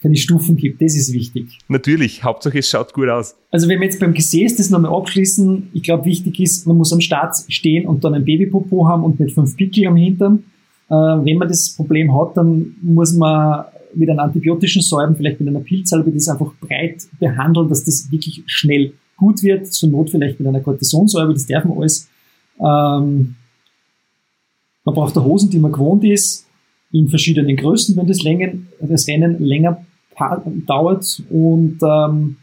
[0.00, 0.80] keine Stufen gibt.
[0.80, 1.58] Das ist wichtig.
[1.66, 3.34] Natürlich, Hauptsache es schaut gut aus.
[3.50, 6.92] Also wenn wir jetzt beim Gesäß das nochmal abschließen, ich glaube wichtig ist, man muss
[6.92, 10.44] am Start stehen und dann ein Babypopo haben und nicht fünf Pickel am Hintern.
[10.88, 15.48] Äh, wenn man das Problem hat, dann muss man mit einem antibiotischen Säuben, vielleicht mit
[15.48, 19.66] einer Pilzsalbe, das einfach breit behandeln, dass das wirklich schnell gut wird.
[19.66, 22.08] Zur Not vielleicht mit einer Cortisonsäure, das darf man alles.
[22.58, 23.34] Ähm,
[24.84, 26.46] man braucht da Hosen, die man gewohnt ist.
[26.92, 29.84] in verschiedenen Größen, wenn das, Längen, das Rennen länger
[30.66, 32.36] dauert und ähm,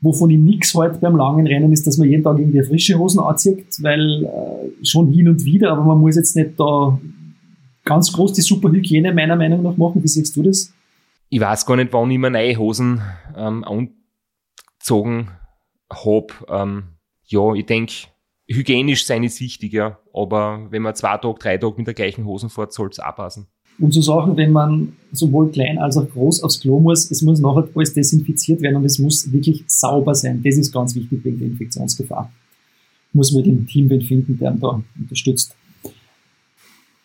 [0.00, 3.20] wovon ich nichts halt beim langen Rennen ist, dass man jeden Tag irgendwie frische Hosen
[3.20, 6.98] anzieht, weil äh, schon hin und wieder, aber man muss jetzt nicht da
[7.88, 10.02] ganz groß die Superhygiene meiner Meinung nach machen.
[10.02, 10.72] Wie siehst du das?
[11.30, 13.00] Ich weiß gar nicht, wann ich mir neue Hosen
[13.34, 15.30] ähm, angezogen
[15.90, 16.26] habe.
[16.48, 16.82] Ähm,
[17.26, 17.94] ja, ich denke,
[18.46, 19.98] hygienisch sein ist wichtig, ja.
[20.12, 23.16] Aber wenn man zwei Tage, drei Tage mit der gleichen Hosen fährt, soll es auch
[23.16, 23.46] passen.
[23.78, 27.40] Und so Sachen, wenn man sowohl klein als auch groß aufs Klo muss, es muss
[27.40, 30.42] nachher alles desinfiziert werden und es muss wirklich sauber sein.
[30.42, 32.30] Das ist ganz wichtig wegen der Infektionsgefahr.
[33.12, 35.54] Muss man den Team finden, der da unterstützt.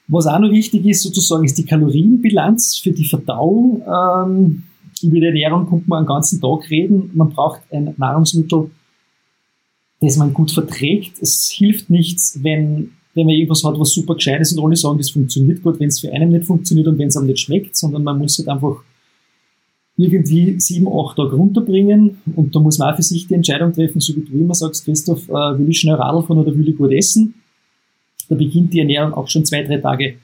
[0.07, 3.81] Was auch noch wichtig ist, sozusagen, ist die Kalorienbilanz für die Verdauung.
[3.81, 4.63] Ähm,
[5.01, 7.11] über die Ernährung kommt man einen ganzen Tag reden.
[7.13, 8.69] Man braucht ein Nahrungsmittel,
[10.01, 11.21] das man gut verträgt.
[11.21, 14.97] Es hilft nichts, wenn wenn man irgendwas hat, was super gescheit ist und alle sagen,
[14.97, 17.77] das funktioniert gut, wenn es für einen nicht funktioniert und wenn es einem nicht schmeckt,
[17.77, 18.83] sondern man muss halt einfach
[19.95, 24.01] irgendwie sieben, acht Tage runterbringen und da muss man auch für sich die Entscheidung treffen,
[24.01, 26.75] so wie du immer sagst, Christoph, äh, will ich schnell Radl fahren oder will ich
[26.75, 27.35] gut essen?
[28.33, 30.15] Da beginnt die Ernährung auch schon zwei, drei Tage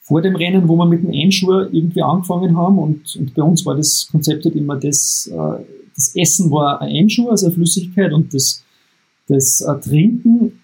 [0.00, 2.78] vor dem Rennen, wo wir mit dem Einschuh irgendwie angefangen haben.
[2.78, 5.64] Und, und bei uns war das Konzept halt immer das, äh,
[5.96, 8.62] das Essen war ein Einschuh, also eine Flüssigkeit und das,
[9.26, 10.60] das äh, Trinken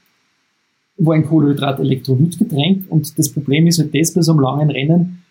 [0.96, 5.22] war ein Kohlenhydrat-Elektrolytgetränk und das Problem ist halt das bei so einem langen Rennen,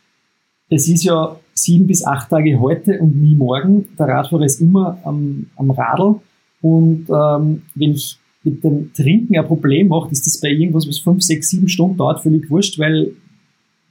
[0.70, 3.88] es ist ja sieben bis acht Tage heute und nie morgen.
[3.98, 6.16] Der Radfahrer ist immer am, am Radl.
[6.62, 11.00] Und ähm, wenn ich mit dem Trinken ein Problem mache, ist das bei irgendwas, was
[11.00, 13.14] fünf, sechs, sieben Stunden dauert, völlig wurscht, weil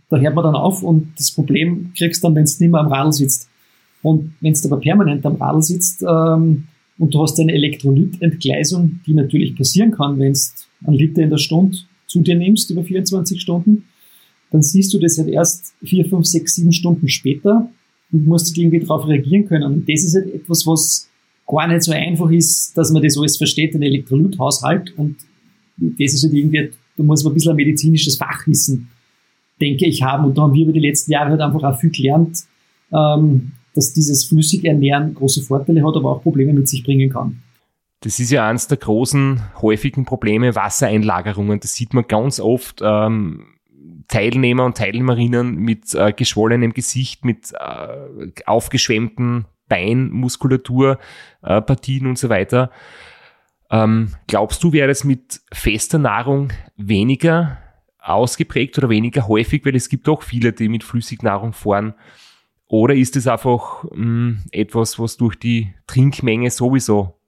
[0.08, 2.88] da hört man dann auf und das Problem kriegst dann, wenn du nicht mehr am
[2.92, 3.48] Radl sitzt.
[4.02, 6.64] Und wenn du aber permanent am Radl sitzt ähm,
[6.98, 10.38] und du hast eine Elektrolytentgleisung, die natürlich passieren kann, wenn du
[10.86, 13.84] einen Liter in der Stunde zu dir nimmst über 24 Stunden,
[14.50, 17.68] dann siehst du das halt erst vier, fünf, sechs, sieben Stunden später
[18.10, 19.64] und musst irgendwie darauf reagieren können.
[19.64, 21.08] Und das ist halt etwas, was
[21.48, 24.96] gar nicht so einfach ist, dass man das alles versteht, den Elektrolythaushalt.
[24.96, 25.16] Und
[25.76, 28.90] das ist halt irgendwie, da muss man ein bisschen ein medizinisches Fachwissen,
[29.60, 30.26] denke ich, haben.
[30.26, 32.44] Und da haben wir über die letzten Jahre halt einfach auch viel gelernt,
[32.92, 37.42] ähm, dass dieses Flüssigernähren große Vorteile hat, aber auch Probleme mit sich bringen kann.
[38.00, 41.58] Das ist ja eines der großen, häufigen Probleme, Wassereinlagerungen.
[41.60, 42.80] Das sieht man ganz oft.
[42.82, 43.46] Ähm,
[44.06, 50.98] Teilnehmer und Teilnehmerinnen mit äh, geschwollenem Gesicht, mit äh, aufgeschwemmten Beinmuskulatur,
[51.42, 52.70] äh, Partien und so weiter.
[53.70, 57.58] Ähm, glaubst du, wäre es mit fester Nahrung weniger
[57.98, 61.94] ausgeprägt oder weniger häufig, weil es gibt doch viele, die mit Flüssignahrung fahren?
[62.66, 67.18] Oder ist es einfach mh, hm, etwas, was durch die Trinkmenge sowieso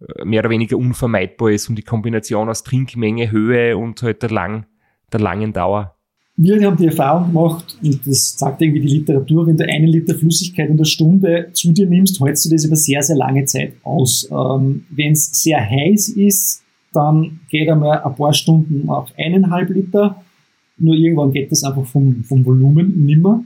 [0.00, 4.30] äh, mehr oder weniger unvermeidbar ist und die Kombination aus Trinkmenge, Höhe und halt der,
[4.30, 4.66] lang,
[5.12, 5.96] der langen Dauer.
[6.36, 10.14] Wir haben die Erfahrung gemacht, und das sagt irgendwie die Literatur, wenn du einen Liter
[10.14, 13.74] Flüssigkeit in der Stunde zu dir nimmst, hältst du das über sehr, sehr lange Zeit
[13.82, 14.26] aus.
[14.30, 16.62] Ähm, wenn es sehr heiß ist,
[16.92, 20.22] dann geht einmal ein paar Stunden auf eineinhalb Liter.
[20.78, 23.44] Nur irgendwann geht das einfach vom, vom Volumen nimmer.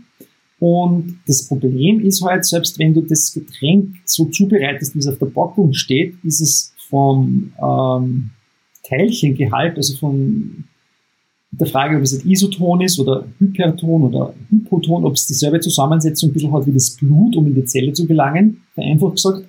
[0.61, 5.19] Und das Problem ist halt, selbst wenn du das Getränk so zubereitest, wie es auf
[5.19, 8.31] der Packung steht, ist es vom ähm,
[8.85, 10.65] Teilchengehalt, also von
[11.59, 16.31] der Frage, ob es ein Isoton ist oder Hyperton oder Hypoton, ob es dieselbe Zusammensetzung
[16.31, 19.45] ein bisschen hat wie das Blut, um in die Zelle zu gelangen, vereinfacht gesagt,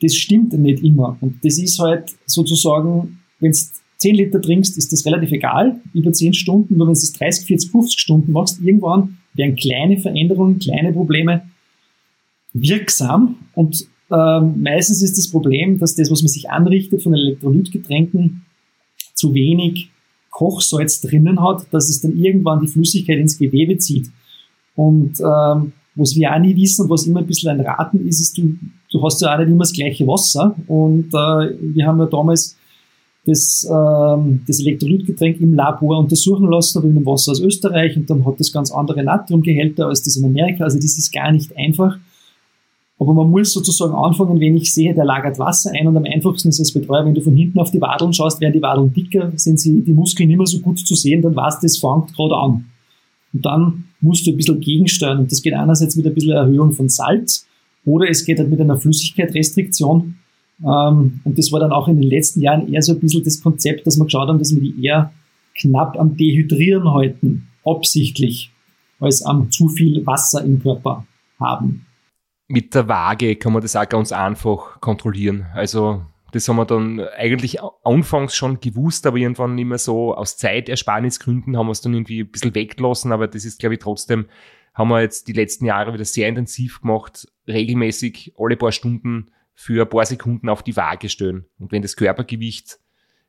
[0.00, 1.16] das stimmt nicht immer.
[1.20, 3.58] Und das ist halt sozusagen, wenn du
[3.98, 7.46] 10 Liter trinkst, ist das relativ egal, über 10 Stunden, nur wenn du es 30,
[7.46, 11.42] 40, 50 Stunden machst, irgendwann wären kleine Veränderungen, kleine Probleme
[12.52, 18.44] wirksam und ähm, meistens ist das Problem, dass das, was man sich anrichtet von Elektrolytgetränken,
[19.14, 19.90] zu wenig
[20.30, 24.10] Kochsalz drinnen hat, dass es dann irgendwann die Flüssigkeit ins Gewebe zieht.
[24.74, 28.38] Und ähm, was wir auch nie wissen was immer ein bisschen ein Raten ist, ist,
[28.38, 28.56] du,
[28.92, 30.54] du hast ja auch nicht immer das gleiche Wasser.
[30.68, 32.56] Und äh, wir haben ja damals
[33.26, 38.08] das, ähm, das Elektrolytgetränk im Labor untersuchen lassen, aber in dem Wasser aus Österreich und
[38.08, 40.64] dann hat das ganz andere Natriumgehälter als das in Amerika.
[40.64, 41.98] Also das ist gar nicht einfach.
[43.00, 46.48] Aber man muss sozusagen anfangen, wenn ich sehe, der lagert Wasser ein und am einfachsten
[46.48, 49.32] ist als Betreuer, wenn du von hinten auf die Wadeln schaust, werden die Wadeln dicker,
[49.36, 52.36] sind sie, die Muskeln mehr so gut zu sehen, dann weißt du, das fängt gerade
[52.36, 52.64] an.
[53.32, 56.72] Und dann musst du ein bisschen gegensteuern und das geht einerseits mit ein bisschen Erhöhung
[56.72, 57.46] von Salz
[57.84, 60.16] oder es geht halt mit einer Flüssigkeitsrestriktion
[60.64, 63.40] ähm, und das war dann auch in den letzten Jahren eher so ein bisschen das
[63.40, 65.12] Konzept, dass wir geschaut haben, dass wir die eher
[65.56, 68.50] knapp am Dehydrieren halten, absichtlich,
[69.00, 71.06] als am zu viel Wasser im Körper
[71.38, 71.86] haben.
[72.48, 75.46] Mit der Waage kann man das auch ganz einfach kontrollieren.
[75.54, 80.36] Also Das haben wir dann eigentlich anfangs schon gewusst, aber irgendwann nicht mehr so aus
[80.36, 84.26] Zeitersparnisgründen haben wir es dann irgendwie ein bisschen weggelassen, aber das ist, glaube ich, trotzdem,
[84.74, 89.82] haben wir jetzt die letzten Jahre wieder sehr intensiv gemacht, regelmäßig alle paar Stunden für
[89.82, 91.46] ein paar Sekunden auf die Waage stellen.
[91.58, 92.78] Und wenn das Körpergewicht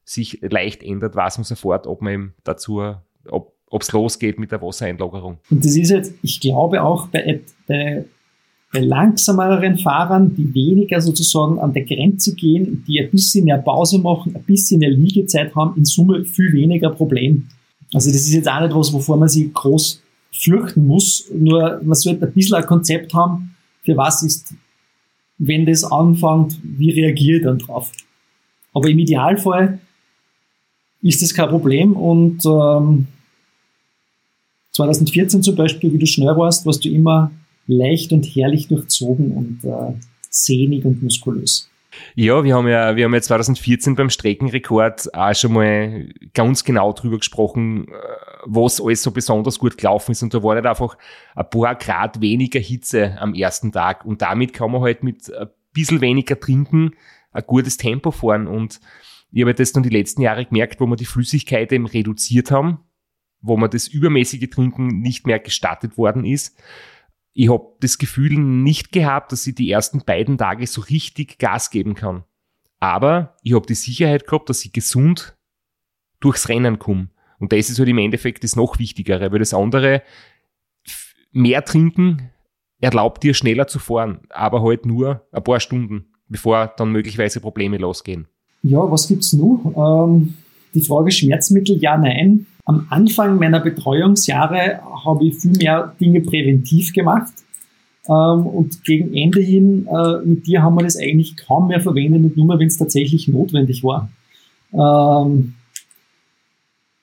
[0.03, 2.84] sich leicht ändert, weiß man sofort, ob man eben dazu,
[3.29, 5.39] ob es losgeht mit der Wassereinlagerung.
[5.49, 8.05] Und das ist jetzt, ich glaube auch bei, bei
[8.71, 13.97] bei langsameren Fahrern, die weniger sozusagen an der Grenze gehen, die ein bisschen mehr Pause
[13.97, 17.47] machen, ein bisschen mehr Liegezeit haben, in Summe viel weniger Problem.
[17.93, 20.01] Also das ist jetzt auch nicht was, wovor man sich groß
[20.32, 24.53] fürchten muss, nur man sollte ein bisschen ein Konzept haben, für was ist,
[25.39, 27.91] wenn das anfängt, wie reagiere ich dann drauf.
[28.73, 29.79] Aber im Idealfall
[31.01, 33.08] ist das kein Problem und ähm,
[34.71, 37.32] 2014 zum Beispiel, wie du schnell warst, warst du immer
[37.69, 39.93] leicht und herrlich durchzogen und äh,
[40.29, 41.69] sehnig und muskulös.
[42.15, 46.93] Ja, wir haben ja, wir haben ja 2014 beim Streckenrekord auch schon mal ganz genau
[46.93, 47.91] drüber gesprochen, äh,
[48.45, 50.23] was alles so besonders gut gelaufen ist.
[50.23, 50.97] Und da war halt einfach
[51.36, 54.05] ein paar Grad weniger Hitze am ersten Tag.
[54.05, 56.93] Und damit kann man halt mit ein bisschen weniger trinken
[57.32, 58.47] ein gutes Tempo fahren.
[58.47, 58.79] Und
[59.32, 62.79] ich habe das dann die letzten Jahre gemerkt, wo wir die Flüssigkeit eben reduziert haben,
[63.41, 66.58] wo man das übermäßige Trinken nicht mehr gestattet worden ist
[67.34, 71.70] ich habe das Gefühl nicht gehabt, dass ich die ersten beiden Tage so richtig Gas
[71.70, 72.24] geben kann.
[72.80, 75.38] Aber ich habe die Sicherheit gehabt, dass ich gesund
[76.20, 77.10] durchs Rennen komme.
[77.39, 80.04] Und das ist halt im Endeffekt das noch Wichtigere, weil das andere,
[81.32, 82.32] mehr trinken,
[82.82, 87.78] erlaubt dir schneller zu fahren, aber halt nur ein paar Stunden, bevor dann möglicherweise Probleme
[87.78, 88.28] losgehen.
[88.63, 90.08] Ja, was gibt's noch?
[90.08, 90.36] Ähm,
[90.73, 92.45] die Frage Schmerzmittel, ja, nein.
[92.65, 97.34] Am Anfang meiner Betreuungsjahre habe ich viel mehr Dinge präventiv gemacht.
[98.08, 102.23] Ähm, und gegen Ende hin, äh, mit dir haben wir das eigentlich kaum mehr verwendet
[102.23, 104.10] und nur mehr, wenn es tatsächlich notwendig war.
[104.73, 105.55] Ähm,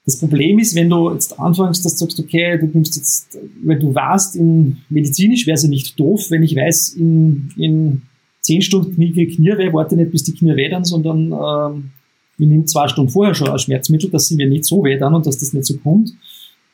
[0.05, 3.81] das Problem ist, wenn du jetzt anfängst, dass du sagst, okay, du nimmst jetzt, wenn
[3.81, 8.03] du weißt, in medizinisch wäre es ja nicht doof, wenn ich weiß, in, in
[8.41, 11.91] zehn Stunden Knie, Knie warte nicht, bis die Knie weh sondern ähm,
[12.39, 15.15] ich nehme zwei Stunden vorher schon ein Schmerzmittel, dass sie mir nicht so weh dann
[15.15, 16.13] und dass das nicht so kommt.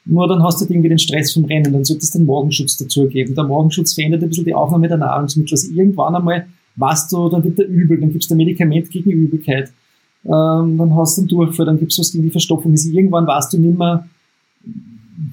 [0.05, 3.07] Nur dann hast du irgendwie den Stress vom Rennen, dann sollte es den Morgenschutz dazu
[3.07, 3.35] geben.
[3.35, 5.55] Der Morgenschutz verändert ein bisschen die Aufnahme der Nahrungsmittel.
[5.55, 6.47] Also irgendwann einmal
[6.77, 9.71] weißt du, dann wird der übel, dann gibst du ein Medikament gegen Übelkeit,
[10.25, 12.73] ähm, dann hast du einen Durchfall, dann gibst du was gegen die Verstopfung.
[12.73, 14.09] Also irgendwann weißt du nicht mehr,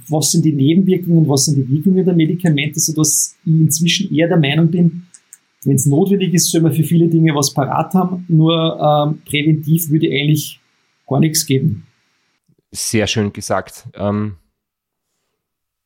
[0.07, 4.37] was sind die Nebenwirkungen, was sind die Wirkungen der Medikamente, sodass ich inzwischen eher der
[4.37, 5.03] Meinung bin,
[5.63, 8.25] wenn es notwendig ist, soll man für viele Dinge was parat haben.
[8.29, 10.59] Nur ähm, präventiv würde eigentlich
[11.07, 11.85] gar nichts geben.
[12.71, 13.87] Sehr schön gesagt.
[13.95, 14.35] Ähm,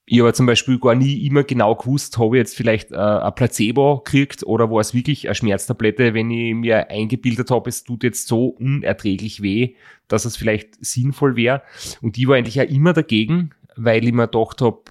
[0.05, 3.33] ich habe zum Beispiel gar nie immer genau gewusst, habe ich jetzt vielleicht äh, ein
[3.35, 8.03] Placebo gekriegt oder war es wirklich eine Schmerztablette, wenn ich mir eingebildet habe, es tut
[8.03, 9.75] jetzt so unerträglich weh,
[10.09, 11.61] dass es vielleicht sinnvoll wäre.
[12.01, 14.81] Und ich war eigentlich auch immer dagegen, weil ich mir gedacht habe,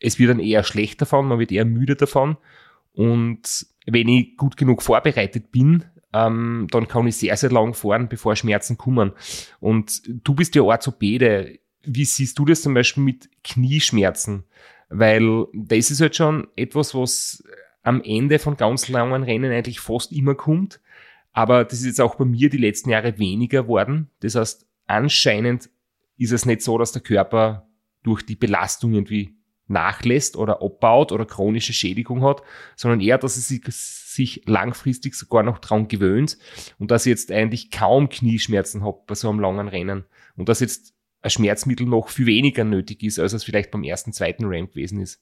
[0.00, 2.38] es wird dann eher schlecht davon, man wird eher müde davon.
[2.94, 8.08] Und wenn ich gut genug vorbereitet bin, ähm, dann kann ich sehr, sehr lang fahren,
[8.08, 9.12] bevor Schmerzen kommen.
[9.60, 11.58] Und du bist ja Orthopäde.
[11.82, 14.44] Wie siehst du das zum Beispiel mit Knieschmerzen?
[14.88, 17.44] Weil das ist halt schon etwas, was
[17.82, 20.80] am Ende von ganz langen Rennen eigentlich fast immer kommt.
[21.32, 24.10] Aber das ist jetzt auch bei mir die letzten Jahre weniger worden.
[24.20, 25.70] Das heißt, anscheinend
[26.18, 27.68] ist es nicht so, dass der Körper
[28.02, 29.36] durch die Belastung irgendwie
[29.70, 32.42] nachlässt oder abbaut oder chronische Schädigung hat,
[32.76, 36.36] sondern eher, dass es sich, langfristig sogar noch dran gewöhnt
[36.78, 40.04] und dass ich jetzt eigentlich kaum Knieschmerzen habe bei so einem langen Rennen
[40.36, 44.12] und dass jetzt ein Schmerzmittel noch viel weniger nötig ist, als es vielleicht beim ersten,
[44.12, 45.20] zweiten Ramp gewesen ist.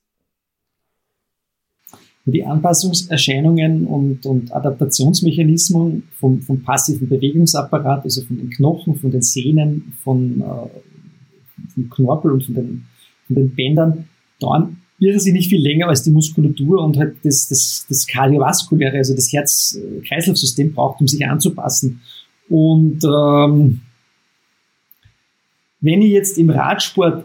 [2.24, 9.22] Die Anpassungserscheinungen und, und Adaptationsmechanismen vom, vom passiven Bewegungsapparat, also von den Knochen, von den
[9.22, 12.86] Sehnen, von, äh, vom Knorpel und von den,
[13.26, 14.08] von den Bändern,
[14.40, 19.32] dauern irrsinnig viel länger als die Muskulatur und halt das, das, das kardiovaskuläre, also das
[19.32, 22.00] Herz-Kreislauf-System braucht, um sich anzupassen.
[22.48, 23.80] Und ähm,
[25.80, 27.24] wenn ich jetzt im Radsport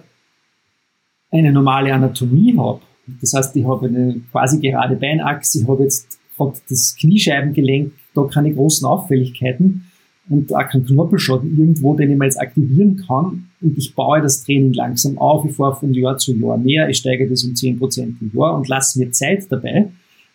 [1.31, 2.81] eine normale Anatomie habe,
[3.21, 8.23] das heißt, ich habe eine quasi gerade Beinachse, ich habe jetzt hab das Kniescheibengelenk, da
[8.25, 9.89] keine großen Auffälligkeiten,
[10.29, 13.49] und auch keinen Knorpelschaden irgendwo, den ich mal jetzt aktivieren kann.
[13.63, 15.45] Und ich baue das Training langsam auf.
[15.45, 16.89] Ich fahre von Jahr zu Jahr mehr.
[16.89, 19.89] Ich steige das um 10% im Jahr und lasse mir Zeit dabei.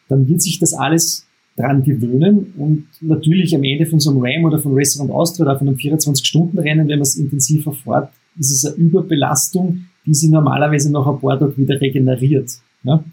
[0.09, 1.27] Dann wird sich das alles
[1.57, 2.55] dran gewöhnen.
[2.57, 5.77] Und natürlich am Ende von so einem Ram oder von Restaurant Austria oder von einem
[5.77, 11.21] 24-Stunden-Rennen, wenn man es intensiver fährt, ist es eine Überbelastung, die sich normalerweise nach ein
[11.21, 12.51] paar Tagen wieder regeneriert.
[12.85, 13.05] Ja?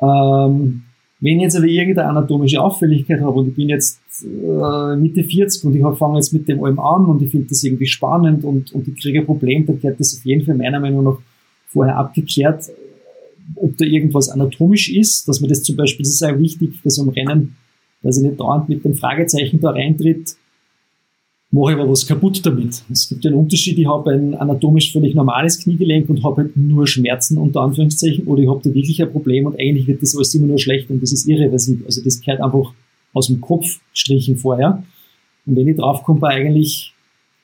[0.00, 0.82] Ähm,
[1.22, 5.64] Wenn ich jetzt aber irgendeine anatomische Auffälligkeit habe und ich bin jetzt äh, Mitte 40
[5.64, 8.72] und ich fange jetzt mit dem allem an und ich finde das irgendwie spannend und,
[8.72, 11.18] und ich kriege ein Problem, dann gehört das auf jeden Fall meiner Meinung nach
[11.68, 12.64] vorher abgeklärt,
[13.54, 16.98] ob da irgendwas anatomisch ist, dass man das zum Beispiel, das ist auch wichtig, dass
[16.98, 17.54] am Rennen,
[18.02, 20.34] dass ich nicht dauernd mit dem Fragezeichen da reintritt,
[21.52, 22.82] mache ich aber was kaputt damit.
[22.90, 26.86] Es gibt einen Unterschied, ich habe ein anatomisch völlig normales Kniegelenk und habe halt nur
[26.86, 30.34] Schmerzen unter Anführungszeichen oder ich habe da wirklich ein Problem und eigentlich wird das alles
[30.34, 31.84] immer nur schlecht und das ist irreversibel.
[31.84, 32.72] Also das gehört einfach
[33.12, 34.82] aus dem Kopf strichen vorher.
[35.44, 36.94] Und wenn ich draufkomme, eigentlich,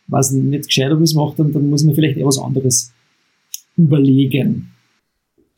[0.07, 2.93] was nicht gescheit, ob ich es mache, dann, dann muss man vielleicht eher was anderes
[3.77, 4.73] überlegen.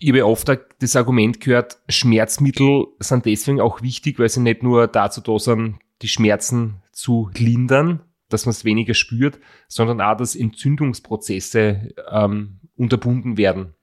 [0.00, 4.88] Ich habe oft das Argument gehört, Schmerzmittel sind deswegen auch wichtig, weil sie nicht nur
[4.88, 8.00] dazu da sind, die Schmerzen zu lindern,
[8.30, 13.74] dass man es weniger spürt, sondern auch, dass Entzündungsprozesse ähm, unterbunden werden,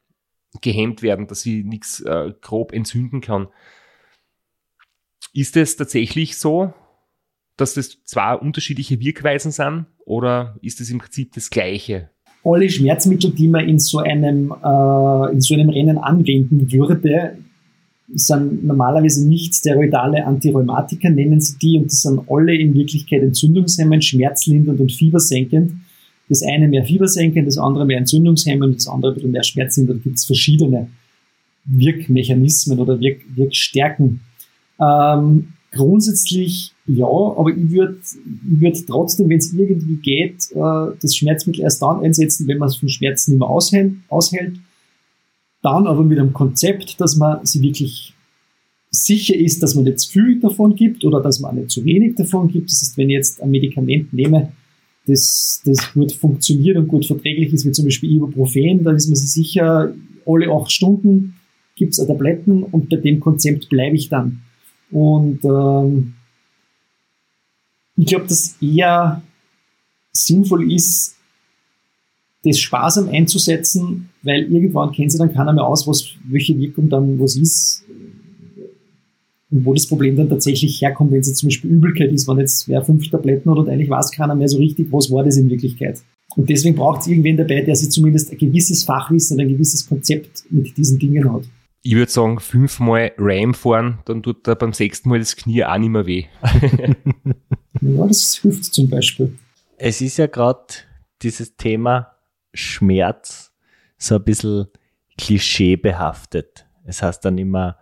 [0.62, 3.48] gehemmt werden, dass sie nichts äh, grob entzünden kann.
[5.34, 6.74] Ist es tatsächlich so,
[7.58, 12.10] dass das zwei unterschiedliche Wirkweisen sind oder ist es im Prinzip das Gleiche?
[12.44, 17.38] Alle Schmerzmittel, die man in so einem, äh, in so einem Rennen anwenden würde,
[18.14, 24.04] sind normalerweise nicht steroidale Antirheumatika, nennen sie die, und die sind alle in Wirklichkeit entzündungshemmend,
[24.04, 25.74] schmerzlindernd und fiebersenkend.
[26.30, 30.00] Das eine mehr fiebersenkend, das andere mehr entzündungshemmend, das andere ein bisschen mehr schmerzlindernd.
[30.00, 30.88] Da gibt es verschiedene
[31.66, 34.22] Wirkmechanismen oder Wirk Wirkstärken.
[34.80, 41.16] Ähm, grundsätzlich ja, aber ich würde ich würd trotzdem, wenn es irgendwie geht, äh, das
[41.16, 44.54] Schmerzmittel erst dann einsetzen, wenn man es von Schmerzen nicht mehr aushält, aushält
[45.68, 48.14] dann aber mit einem Konzept, dass man sich wirklich
[48.90, 52.16] sicher ist, dass man nicht zu viel davon gibt oder dass man nicht zu wenig
[52.16, 52.72] davon gibt.
[52.72, 54.54] Das heißt, wenn ich jetzt ein Medikament nehme,
[55.06, 59.16] das, das gut funktioniert und gut verträglich ist, wie zum Beispiel Ibuprofen, dann ist man
[59.16, 59.94] sich sicher,
[60.26, 61.36] alle acht Stunden
[61.76, 64.42] gibt es Tabletten und bei dem Konzept bleibe ich dann.
[64.90, 66.14] Und ähm,
[67.96, 69.22] ich glaube, dass eher
[70.12, 71.16] sinnvoll ist,
[72.44, 77.20] das sparsam einzusetzen, weil irgendwann kennt sie dann keiner mehr aus, was, welche Wirkung dann
[77.20, 77.84] was ist
[79.50, 82.38] und wo das Problem dann tatsächlich herkommt, wenn es jetzt zum Beispiel Übelkeit ist, wenn
[82.40, 85.38] jetzt wer fünf Tabletten hat und eigentlich weiß keiner mehr so richtig, was war das
[85.38, 86.02] in Wirklichkeit.
[86.36, 89.88] Und deswegen braucht es irgendwen dabei, der sich zumindest ein gewisses Fachwissen und ein gewisses
[89.88, 91.44] Konzept mit diesen Dingen hat.
[91.82, 95.78] Ich würde sagen, fünfmal Ram fahren, dann tut er beim sechsten Mal das Knie auch
[95.78, 96.26] nicht mehr weh.
[97.82, 99.34] ja, das hilft zum Beispiel.
[99.78, 100.66] Es ist ja gerade
[101.22, 102.17] dieses Thema
[102.54, 103.54] Schmerz
[103.98, 104.68] so ein bisschen
[105.18, 106.66] klischeebehaftet.
[106.86, 107.78] Es heißt dann immer,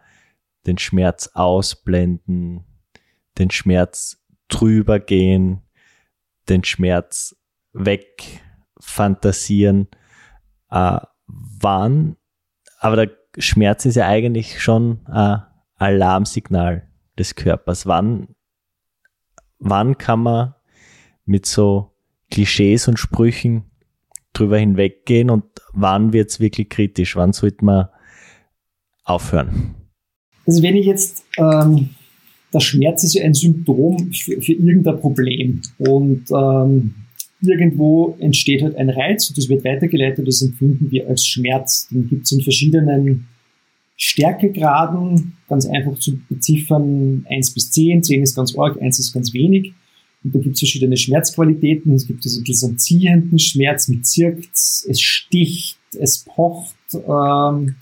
[0.65, 2.63] den Schmerz ausblenden,
[3.37, 5.61] den Schmerz drüber gehen,
[6.49, 7.35] den Schmerz
[7.73, 9.87] wegfantasieren.
[10.69, 12.17] Äh, wann,
[12.79, 15.43] aber der Schmerz ist ja eigentlich schon ein
[15.75, 17.85] Alarmsignal des Körpers.
[17.85, 18.35] Wann,
[19.59, 20.55] wann kann man
[21.25, 21.95] mit so
[22.31, 23.69] Klischees und Sprüchen
[24.39, 27.15] drüber hinweggehen und wann wird es wirklich kritisch?
[27.15, 27.87] Wann sollte man
[29.03, 29.75] aufhören?
[30.45, 31.89] Also wenn ich jetzt, ähm,
[32.53, 36.95] der Schmerz ist ja ein Symptom für, für irgendein Problem und ähm,
[37.41, 41.87] irgendwo entsteht halt ein Reiz und das wird weitergeleitet, das empfinden wir als Schmerz.
[41.89, 43.27] Den gibt es in verschiedenen
[43.97, 49.33] Stärkegraden, ganz einfach zu beziffern, 1 bis 10, 10 ist ganz arg, 1 ist ganz
[49.33, 49.73] wenig.
[50.25, 51.93] Und da gibt es verschiedene Schmerzqualitäten.
[51.93, 56.75] Es gibt also diesen ziehenden Schmerz mit Zirks, es sticht, es pocht.
[56.93, 57.75] Ähm,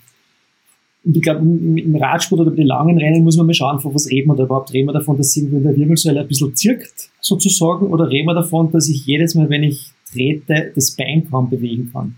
[1.04, 3.94] und ich glaube, im, Radsport oder bei den langen Rennen muss man mal schauen, von
[3.94, 4.74] was reden wir da überhaupt.
[4.74, 8.70] Reden wir davon, dass irgendwie der Wirbelsäule ein bisschen zirkt, sozusagen, oder reden wir davon,
[8.70, 12.14] dass ich jedes Mal, wenn ich trete, das Bein kaum bewegen kann.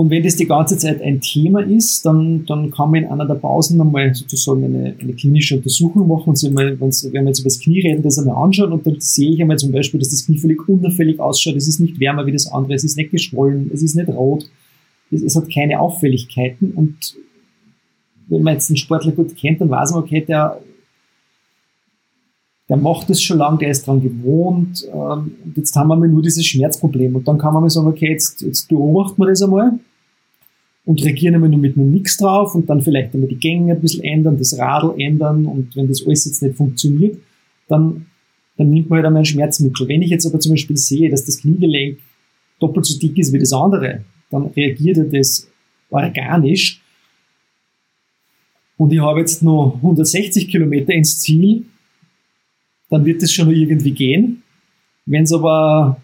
[0.00, 3.26] Und wenn das die ganze Zeit ein Thema ist, dann, dann kann man in einer
[3.26, 7.40] der Pausen einmal sozusagen eine, eine klinische Untersuchung machen und sich einmal, wenn wir jetzt
[7.40, 8.72] über das Knie reden, das einmal anschauen.
[8.72, 11.54] Und dann sehe ich einmal zum Beispiel, dass das Knie völlig unauffällig ausschaut.
[11.54, 14.48] Es ist nicht wärmer wie das andere, es ist nicht geschwollen, es ist nicht rot,
[15.10, 16.70] es, es hat keine Auffälligkeiten.
[16.70, 16.96] Und
[18.28, 20.62] wenn man jetzt einen Sportler gut kennt, dann weiß man, okay, der,
[22.70, 26.08] der macht das schon lange, der ist dran gewohnt, ähm, und jetzt haben wir mal
[26.08, 27.16] nur dieses Schmerzproblem.
[27.16, 29.78] Und dann kann man mal sagen, okay, jetzt, jetzt beobachten wir das einmal
[30.84, 33.80] und reagieren immer nur mit einem Nix drauf und dann vielleicht einmal die Gänge ein
[33.80, 37.18] bisschen ändern, das Radl ändern und wenn das alles jetzt nicht funktioniert,
[37.68, 38.06] dann,
[38.56, 39.88] dann nimmt man halt einmal ein Schmerzmittel.
[39.88, 41.98] Wenn ich jetzt aber zum Beispiel sehe, dass das Kniegelenk
[42.58, 45.48] doppelt so dick ist wie das andere, dann reagiert er das
[45.90, 46.80] organisch
[48.80, 51.66] und ich habe jetzt noch 160 Kilometer ins Ziel,
[52.88, 54.42] dann wird das schon irgendwie gehen.
[55.04, 56.00] Wenn es aber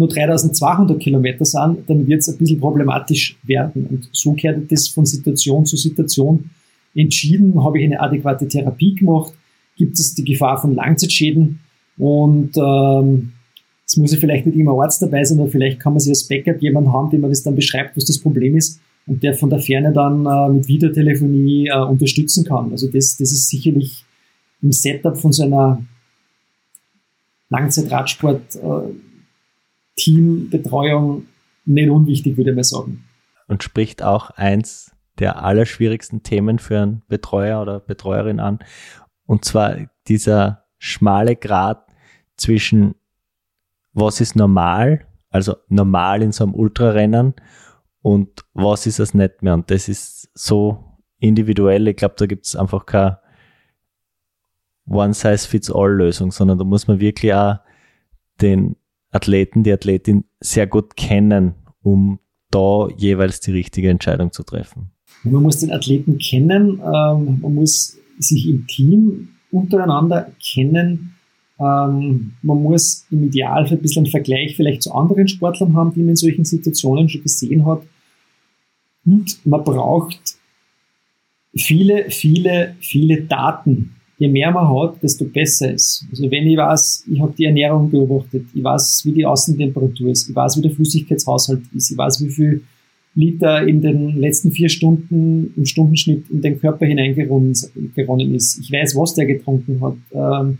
[0.00, 3.86] nur 3200 Kilometer sind, dann wird es ein bisschen problematisch werden.
[3.86, 6.48] Und so kehrt das von Situation zu Situation
[6.94, 9.34] entschieden, habe ich eine adäquate Therapie gemacht,
[9.76, 11.60] gibt es die Gefahr von Langzeitschäden
[11.98, 13.32] und ähm,
[13.86, 16.26] es muss ja vielleicht nicht immer Arzt dabei sein, aber vielleicht kann man sich als
[16.26, 19.50] Backup jemanden haben, dem man das dann beschreibt, was das Problem ist und der von
[19.50, 22.70] der Ferne dann äh, mit Videotelefonie äh, unterstützen kann.
[22.70, 24.02] Also das, das ist sicherlich
[24.62, 25.84] im Setup von so einer
[27.50, 29.09] Langzeitradsport-Teambetreuung äh,
[30.08, 33.04] nicht unwichtig, würde ich mal sagen.
[33.46, 38.60] Und spricht auch eins der allerschwierigsten Themen für einen Betreuer oder Betreuerin an.
[39.26, 39.76] Und zwar
[40.08, 41.86] dieser schmale Grad
[42.36, 42.94] zwischen
[43.92, 47.34] was ist normal, also normal in so einem Ultrarennen
[48.02, 49.54] und was ist es nicht mehr.
[49.54, 50.84] Und das ist so
[51.18, 51.86] individuell.
[51.88, 53.18] Ich glaube, da gibt es einfach keine
[54.86, 57.58] One-Size-Fits-All-Lösung, sondern da muss man wirklich auch
[58.40, 58.76] den
[59.10, 62.18] Athleten, die Athletin sehr gut kennen, um
[62.50, 64.90] da jeweils die richtige Entscheidung zu treffen.
[65.24, 71.14] Man muss den Athleten kennen, ähm, man muss sich im Team untereinander kennen,
[71.58, 76.00] ähm, man muss im Idealfall ein bisschen einen Vergleich vielleicht zu anderen Sportlern haben, die
[76.00, 77.82] man in solchen Situationen schon gesehen hat.
[79.04, 80.38] Und man braucht
[81.54, 83.96] viele, viele, viele Daten.
[84.20, 86.04] Je mehr man hat, desto besser ist.
[86.10, 90.28] Also wenn ich weiß, ich habe die Ernährung beobachtet, ich weiß, wie die Außentemperatur ist,
[90.28, 92.62] ich weiß, wie der Flüssigkeitshaushalt ist, ich weiß, wie viel
[93.14, 97.52] Liter in den letzten vier Stunden im Stundenschnitt in den Körper hineingeronnen
[98.34, 98.58] ist.
[98.58, 99.96] Ich weiß, was der getrunken hat.
[100.12, 100.58] Ähm,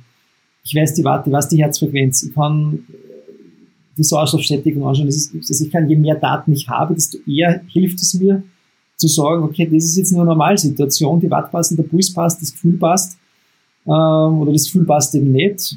[0.64, 2.94] ich weiß die Warte, ich weiß die Herzfrequenz, ich kann äh,
[3.98, 5.06] die Sauerstoffsättigung anschauen.
[5.06, 8.42] Das ist, also ich kann, je mehr Daten ich habe, desto eher hilft es mir
[8.96, 12.40] zu sagen, okay, das ist jetzt nur eine Normalsituation, die Watt passen, der Puls passt,
[12.40, 13.19] das Gefühl passt,
[13.86, 15.76] ähm, oder das Gefühl passt eben nicht.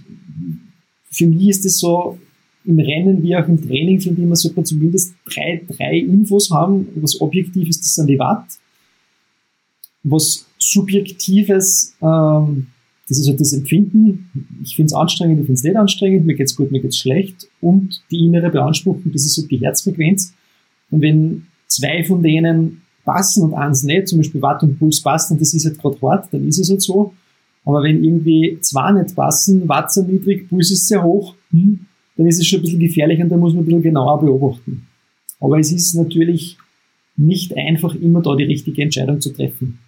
[1.09, 2.17] Für mich ist es so,
[2.65, 6.87] im Rennen wie auch im Training, finde ich, man sollte zumindest drei, drei Infos haben.
[6.95, 8.45] Was objektiv ist, das sind die Watt.
[10.03, 12.67] Was subjektives, ähm,
[13.07, 14.29] das ist halt das Empfinden.
[14.63, 17.47] Ich finde es anstrengend, ich finde es nicht anstrengend, mir geht's gut, mir geht's schlecht.
[17.59, 20.33] Und die innere Beanspruchung, das ist halt die Herzfrequenz.
[20.89, 25.31] Und wenn zwei von denen passen und eins nicht, zum Beispiel Watt und Puls passt
[25.31, 27.13] und das ist halt gerade hart, dann ist es halt so.
[27.65, 31.85] Aber wenn irgendwie zwei nicht passen, Watt sehr niedrig, Puls ist sehr hoch, hm,
[32.17, 34.87] dann ist es schon ein bisschen gefährlich und da muss man ein bisschen genauer beobachten.
[35.39, 36.57] Aber es ist natürlich
[37.15, 39.79] nicht einfach, immer da die richtige Entscheidung zu treffen.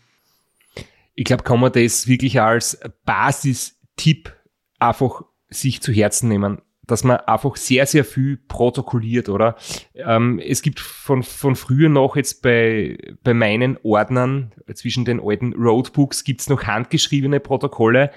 [1.15, 4.33] Ich glaube, kann man das wirklich als Basistipp
[4.79, 9.55] einfach sich zu Herzen nehmen, dass man einfach sehr, sehr viel protokolliert, oder?
[9.95, 15.53] Ähm, es gibt von, von früher noch jetzt bei, bei meinen Ordnern zwischen den alten
[15.53, 18.11] Roadbooks gibt's noch handgeschriebene Protokolle,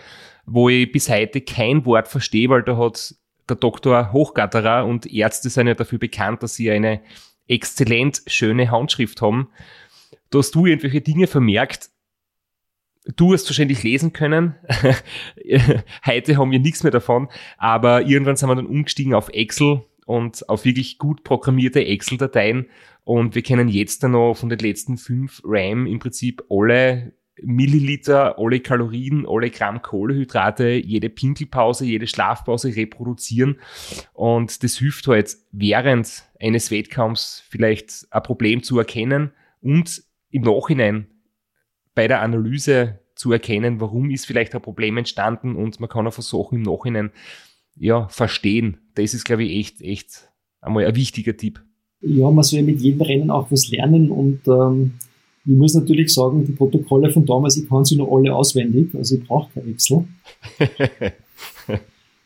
[0.46, 3.14] wo ich bis heute kein Wort verstehe, weil da hat
[3.48, 7.00] der Doktor Hochgatterer und Ärzte sind ja dafür bekannt, dass sie eine
[7.46, 9.48] exzellent schöne Handschrift haben.
[10.30, 11.88] Da hast du irgendwelche Dinge vermerkt,
[13.16, 14.54] Du hast wahrscheinlich lesen können.
[16.06, 20.48] Heute haben wir nichts mehr davon, aber irgendwann sind wir dann umgestiegen auf Excel und
[20.48, 22.66] auf wirklich gut programmierte Excel-Dateien
[23.08, 28.38] und wir kennen jetzt dann noch von den letzten fünf RAM im Prinzip alle Milliliter,
[28.38, 33.60] alle Kalorien, alle Gramm Kohlehydrate, jede Pinkelpause, jede Schlafpause reproduzieren.
[34.12, 39.32] Und das hilft halt während eines Wettkampfs vielleicht ein Problem zu erkennen
[39.62, 41.06] und im Nachhinein
[41.98, 46.12] bei der Analyse zu erkennen, warum ist vielleicht ein Problem entstanden und man kann auch
[46.12, 47.10] versuchen im Nachhinein
[47.76, 48.76] ja, verstehen.
[48.94, 50.30] Das ist, glaube ich, echt, echt
[50.60, 51.60] einmal ein wichtiger Tipp.
[52.00, 54.92] Ja, man soll mit jedem Rennen auch was lernen und ähm,
[55.44, 59.16] ich muss natürlich sagen, die Protokolle von damals, ich kann sie noch alle auswendig, also
[59.16, 60.04] ich brauche kein Excel.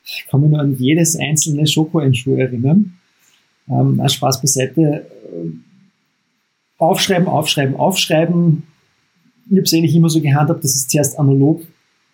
[0.04, 2.92] ich kann mich nur an jedes einzelne Schoko-Einschuh erinnern.
[3.70, 5.06] Ähm, Spaß beiseite.
[6.76, 8.64] Aufschreiben, aufschreiben, aufschreiben,
[9.52, 11.60] ich habe es eigentlich immer so gehandhabt, dass ich es zuerst analog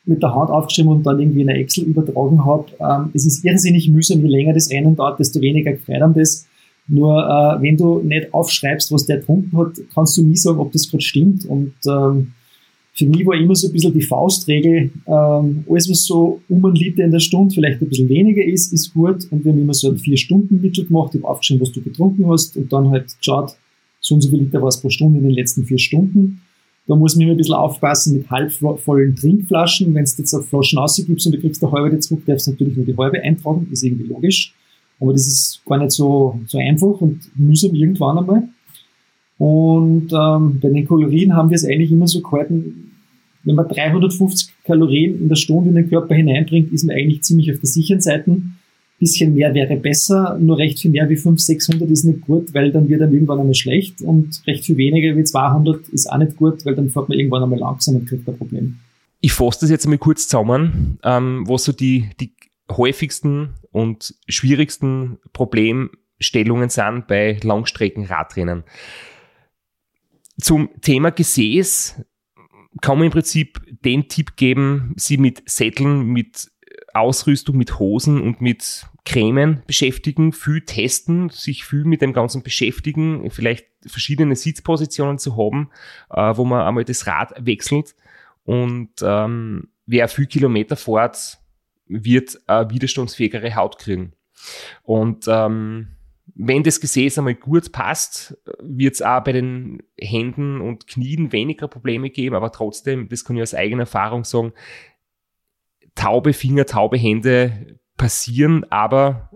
[0.04, 2.66] mit der Hand aufgeschrieben und dann irgendwie in eine Excel übertragen habe.
[2.80, 6.46] Ähm, es ist irrsinnig mühsam, je länger das Rennen dauert, desto weniger gefreut an das.
[6.88, 10.72] Nur äh, wenn du nicht aufschreibst, was der getrunken hat, kannst du nie sagen, ob
[10.72, 11.44] das gerade stimmt.
[11.44, 12.32] Und ähm,
[12.94, 16.74] für mich war immer so ein bisschen die Faustregel, ähm, alles was so um ein
[16.74, 19.30] Liter in der Stunde vielleicht ein bisschen weniger ist, ist gut.
[19.30, 21.82] Und wir haben immer so einen vier Stunden Mittel gemacht, ich habe aufgeschrieben, was du
[21.82, 23.52] getrunken hast und dann halt geschaut,
[24.00, 26.40] so und so viel Liter war es pro Stunde in den letzten vier Stunden.
[26.88, 29.94] Da muss man immer ein bisschen aufpassen mit halbvollen Trinkflaschen.
[29.94, 32.76] Wenn du jetzt auf Flaschen rausgibst und du kriegst eine halbe zurück, darfst du natürlich
[32.76, 33.68] nur die halbe eintragen.
[33.70, 34.54] ist irgendwie logisch.
[34.98, 38.48] Aber das ist gar nicht so, so einfach und mühsam irgendwann einmal.
[39.36, 42.92] Und ähm, bei den Kalorien haben wir es eigentlich immer so gehalten,
[43.44, 47.52] wenn man 350 Kalorien in der Stunde in den Körper hineinbringt, ist man eigentlich ziemlich
[47.52, 48.40] auf der sicheren Seite.
[48.98, 52.72] Bisschen mehr wäre besser, nur recht viel mehr wie 500, 600 ist nicht gut, weil
[52.72, 56.36] dann wird er irgendwann einmal schlecht und recht viel weniger wie 200 ist auch nicht
[56.36, 58.78] gut, weil dann fährt man irgendwann einmal langsam und kriegt ein Problem.
[59.20, 62.32] Ich fasse das jetzt einmal kurz zusammen, ähm, was so die, die
[62.70, 68.64] häufigsten und schwierigsten Problemstellungen sind bei Langstreckenradrennen.
[70.40, 72.04] Zum Thema Gesäß
[72.80, 76.48] kann man im Prinzip den Tipp geben, sie mit Sätteln, mit
[76.94, 83.30] Ausrüstung, mit Hosen und mit Cremen beschäftigen, viel testen, sich viel mit dem Ganzen beschäftigen,
[83.30, 85.70] vielleicht verschiedene Sitzpositionen zu haben,
[86.10, 87.94] äh, wo man einmal das Rad wechselt.
[88.44, 91.38] Und ähm, wer viel Kilometer fährt,
[91.86, 94.12] wird eine widerstandsfähigere Haut kriegen.
[94.82, 95.88] Und ähm,
[96.34, 101.66] wenn das Gesäß einmal gut passt, wird es auch bei den Händen und Knien weniger
[101.68, 104.52] Probleme geben, aber trotzdem, das kann ich aus eigener Erfahrung sagen,
[105.98, 109.30] taube Finger, taube Hände passieren, aber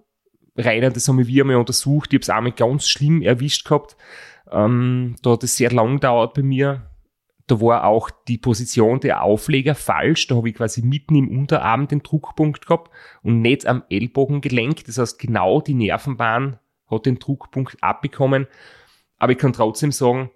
[0.56, 3.96] Rainer, das haben wir einmal untersucht, ich habe es einmal ganz schlimm erwischt gehabt,
[4.50, 6.92] ähm, da hat es sehr lang gedauert bei mir,
[7.46, 10.26] da war auch die Position der Aufleger falsch.
[10.26, 12.90] Da habe ich quasi mitten im Unterarm den Druckpunkt gehabt
[13.22, 14.84] und nicht am Ellbogengelenk.
[14.84, 16.58] Das heißt, genau die Nervenbahn
[16.90, 18.46] hat den Druckpunkt abbekommen.
[19.18, 20.30] Aber ich kann trotzdem sagen,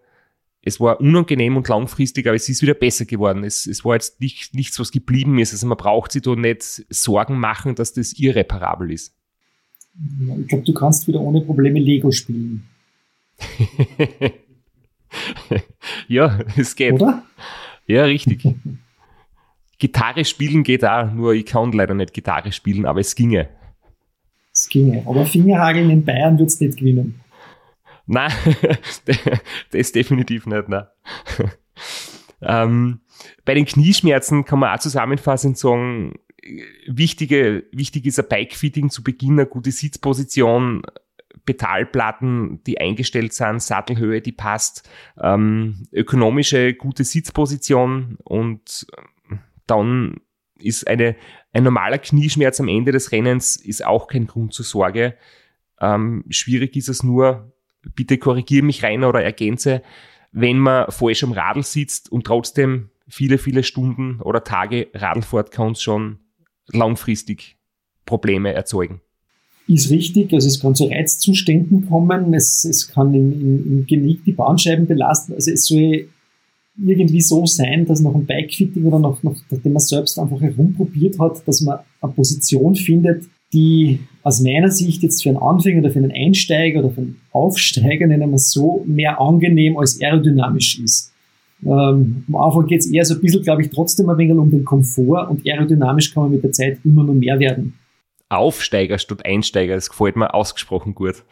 [0.66, 3.44] es war unangenehm und langfristig, aber es ist wieder besser geworden.
[3.44, 5.52] Es, es war jetzt nicht, nichts, was geblieben ist.
[5.52, 9.14] Also man braucht sich da nicht Sorgen machen, dass das irreparabel ist.
[10.40, 12.66] Ich glaube, du kannst wieder ohne Probleme Lego spielen.
[16.08, 16.94] ja, es geht.
[16.94, 17.22] Oder?
[17.86, 18.42] Ja, richtig.
[19.78, 23.48] Gitarre spielen geht auch, nur ich kann leider nicht Gitarre spielen, aber es ginge.
[24.52, 25.04] Es ginge.
[25.06, 27.20] Aber Fingerhageln in Bayern wird es nicht gewinnen.
[28.06, 28.32] Nein,
[29.72, 30.86] das definitiv nicht, nein.
[32.40, 33.00] ähm,
[33.44, 36.14] bei den Knieschmerzen kann man auch zusammenfassend sagen,
[36.86, 40.82] wichtige, wichtig ist ein Bike-Fitting zu Beginn, eine gute Sitzposition,
[41.44, 44.88] Pedalplatten, die eingestellt sind, Sattelhöhe, die passt,
[45.20, 48.86] ähm, ökonomische, gute Sitzposition und
[49.66, 50.20] dann
[50.58, 51.16] ist eine,
[51.52, 55.16] ein normaler Knieschmerz am Ende des Rennens ist auch kein Grund zur Sorge.
[55.80, 57.52] Ähm, schwierig ist es nur,
[57.94, 59.82] bitte korrigiere mich rein oder ergänze,
[60.32, 65.50] wenn man falsch am Radl sitzt und trotzdem viele, viele Stunden oder Tage Radl fährt,
[65.50, 66.18] kann es schon
[66.68, 67.56] langfristig
[68.04, 69.00] Probleme erzeugen.
[69.68, 74.24] Ist richtig, also es kann zu Reizzuständen kommen, es, es kann im, im, im Genick
[74.24, 76.08] die Bahnscheiben belasten, also es soll
[76.78, 81.18] irgendwie so sein, dass nach einem Bikefitting oder nach, nach, nachdem man selbst einfach herumprobiert
[81.18, 83.24] hat, dass man eine Position findet,
[83.56, 87.20] die aus meiner Sicht jetzt für einen Anfänger oder für einen Einsteiger oder für einen
[87.32, 91.12] Aufsteiger, nennen wir es so, mehr angenehm als aerodynamisch ist.
[91.64, 94.50] Ähm, am Anfang geht es eher so ein bisschen, glaube ich, trotzdem ein wenig um
[94.50, 97.78] den Komfort und aerodynamisch kann man mit der Zeit immer noch mehr werden.
[98.28, 101.22] Aufsteiger statt Einsteiger, das gefällt mir ausgesprochen gut.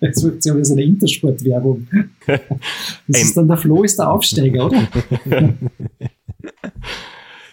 [0.00, 1.86] Jetzt wird ja so eine Intersport-Werbung.
[3.08, 4.86] Das ist dann der Flo ist der Aufsteiger, oder?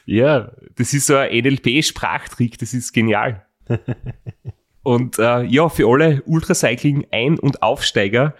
[0.06, 3.46] ja, das ist so ein NLP-Sprachtrick, das ist genial.
[4.84, 8.36] Und äh, ja, für alle Ultracycling-Ein- und Aufsteiger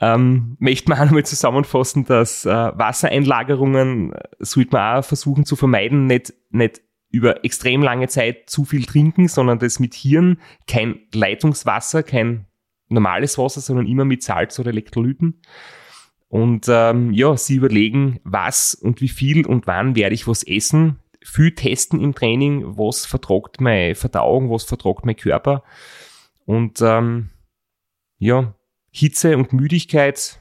[0.00, 5.56] ähm, möchte man auch nochmal zusammenfassen, dass äh, Wassereinlagerungen äh, sollte man auch versuchen zu
[5.56, 6.80] vermeiden, nicht, nicht
[7.10, 12.46] über extrem lange Zeit zu viel trinken, sondern das mit Hirn, kein Leitungswasser, kein
[12.88, 15.40] normales Wasser, sondern immer mit Salz oder Elektrolyten.
[16.34, 20.98] Und ähm, ja, sie überlegen, was und wie viel und wann werde ich was essen.
[21.22, 25.62] Viel testen im Training, was vertragt meine Verdauung, was vertragt mein Körper.
[26.44, 27.30] Und ähm,
[28.18, 28.52] ja,
[28.90, 30.40] Hitze und Müdigkeit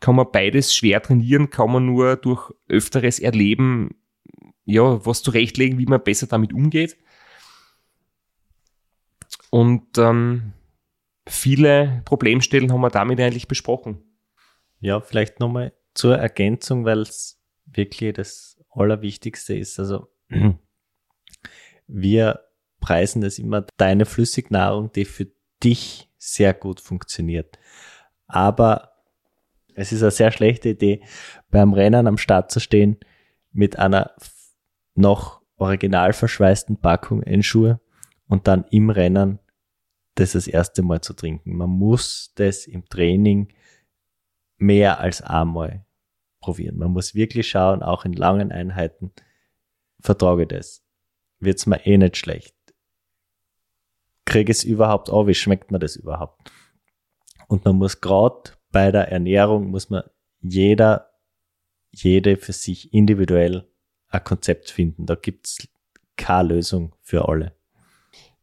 [0.00, 3.94] kann man beides schwer trainieren, kann man nur durch öfteres Erleben,
[4.66, 6.98] ja, was zurechtlegen, wie man besser damit umgeht.
[9.48, 10.52] Und ähm,
[11.26, 14.11] viele Problemstellen haben wir damit eigentlich besprochen.
[14.82, 19.78] Ja, vielleicht nochmal zur Ergänzung, weil es wirklich das Allerwichtigste ist.
[19.78, 20.08] Also
[21.86, 22.40] wir
[22.80, 25.28] preisen das immer deine Flüssignahrung, die für
[25.62, 27.60] dich sehr gut funktioniert.
[28.26, 28.92] Aber
[29.74, 31.04] es ist eine sehr schlechte Idee,
[31.50, 32.98] beim Rennen am Start zu stehen
[33.52, 34.10] mit einer
[34.96, 37.80] noch original verschweißten Packung in Schuhe
[38.26, 39.38] und dann im Rennen
[40.16, 41.56] das das erste Mal zu trinken.
[41.56, 43.54] Man muss das im Training
[44.62, 45.84] mehr als einmal
[46.40, 46.78] probieren.
[46.78, 49.12] Man muss wirklich schauen, auch in langen Einheiten,
[50.00, 50.84] vertrage das.
[51.40, 52.54] Wird's mir eh nicht schlecht.
[54.24, 56.50] Kriege es überhaupt auf, wie schmeckt mir das überhaupt?
[57.48, 60.04] Und man muss gerade bei der Ernährung, muss man
[60.40, 61.10] jeder,
[61.90, 63.68] jede für sich individuell
[64.08, 65.06] ein Konzept finden.
[65.06, 65.68] Da gibt's
[66.16, 67.54] keine Lösung für alle.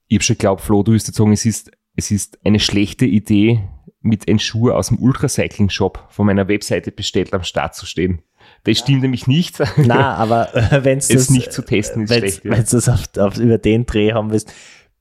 [0.07, 3.05] ich habe schon geglaubt, Flo, du wirst jetzt sagen, es ist, es ist eine schlechte
[3.05, 3.61] Idee,
[4.01, 8.21] mit einem Schuh aus dem Ultracycling-Shop von meiner Webseite bestellt am Start zu stehen.
[8.63, 9.61] Das stimmt nämlich nicht.
[9.77, 12.51] Na, aber äh, wenn es Es nicht zu testen ist wenn's, schlecht, ja.
[12.51, 14.53] wenn's das auf, auf, über den Dreh haben willst,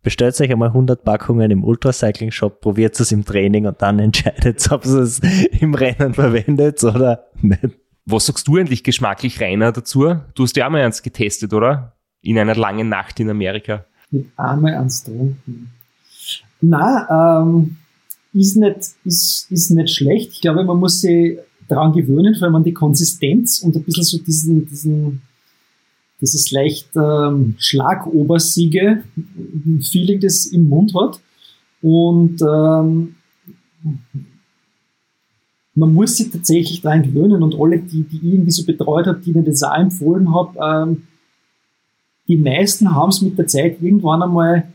[0.02, 4.84] bestellt euch einmal 100 Packungen im Ultracycling-Shop, probiert es im Training und dann entscheidet, ob
[4.84, 5.20] ihr es
[5.60, 7.78] im Rennen verwendet oder nicht.
[8.04, 10.16] Was sagst du eigentlich geschmacklich, Rainer, dazu?
[10.34, 11.96] Du hast ja auch mal eins getestet, oder?
[12.22, 13.84] In einer langen Nacht in Amerika.
[14.10, 15.70] mit einmal ans Trinken.
[16.60, 17.76] Na, ähm,
[18.32, 20.32] ist nicht, ist, ist nicht schlecht.
[20.32, 21.38] Ich glaube, man muss sich
[21.68, 25.22] daran gewöhnen, vor allem an die Konsistenz und ein bisschen so diesen, diesen,
[26.20, 29.02] dieses leicht ähm, schlagobersiege
[29.82, 31.20] Feeling, das im Mund hat.
[31.80, 33.14] Und ähm,
[35.74, 39.20] man muss sich tatsächlich daran gewöhnen und alle, die, die ich irgendwie so betreut habe,
[39.20, 40.58] die ich das auch empfohlen habe,
[40.90, 41.02] ähm,
[42.26, 44.68] die meisten haben es mit der Zeit irgendwann einmal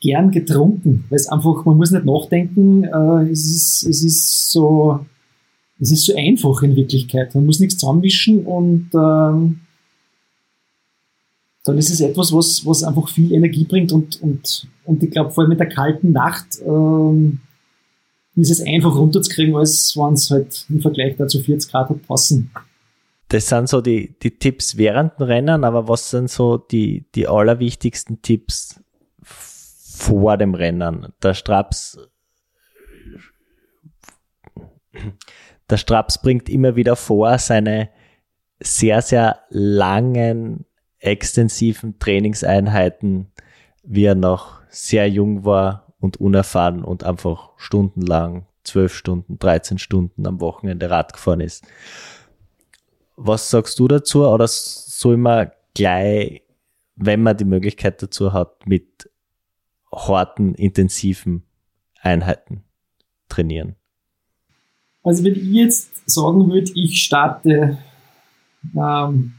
[0.00, 5.04] gern getrunken, weil es einfach, man muss nicht nachdenken, äh, es, ist, es ist so,
[5.80, 7.34] es ist so einfach in Wirklichkeit.
[7.34, 9.60] Man muss nichts zusammenwischen und ähm,
[11.64, 15.30] dann ist es etwas, was, was einfach viel Energie bringt und, und, und ich glaube,
[15.30, 17.40] vor allem in der kalten Nacht ähm,
[18.36, 22.50] ist es einfach runterzukriegen, als wenn es halt im Vergleich dazu 40 Grad hat passen.
[23.28, 27.26] Das sind so die, die Tipps während dem Rennen, aber was sind so die, die
[27.26, 28.80] allerwichtigsten Tipps
[29.96, 31.12] vor dem Rennen?
[31.22, 31.98] Der Straps,
[35.70, 37.90] der Straps bringt immer wieder vor, seine
[38.60, 40.66] sehr, sehr langen,
[40.98, 43.32] extensiven Trainingseinheiten,
[43.82, 50.26] wie er noch sehr jung war und unerfahren und einfach stundenlang, 12 Stunden, 13 Stunden
[50.26, 51.64] am Wochenende Rad gefahren ist.
[53.16, 54.26] Was sagst du dazu?
[54.26, 56.42] Oder soll man gleich,
[56.96, 59.10] wenn man die Möglichkeit dazu hat, mit
[59.92, 61.42] harten, intensiven
[62.00, 62.62] Einheiten
[63.28, 63.76] trainieren?
[65.02, 67.78] Also wenn ich jetzt sagen würde, ich starte
[68.76, 69.34] ähm,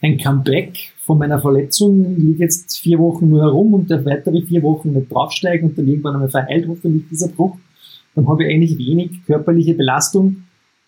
[0.00, 4.62] ein Comeback von meiner Verletzung, liege jetzt vier Wochen nur herum und der weitere vier
[4.62, 7.56] Wochen nicht draufsteigen und dann irgendwann einmal verheilt hoffentlich dieser Bruch,
[8.14, 10.44] dann habe ich eigentlich wenig körperliche Belastung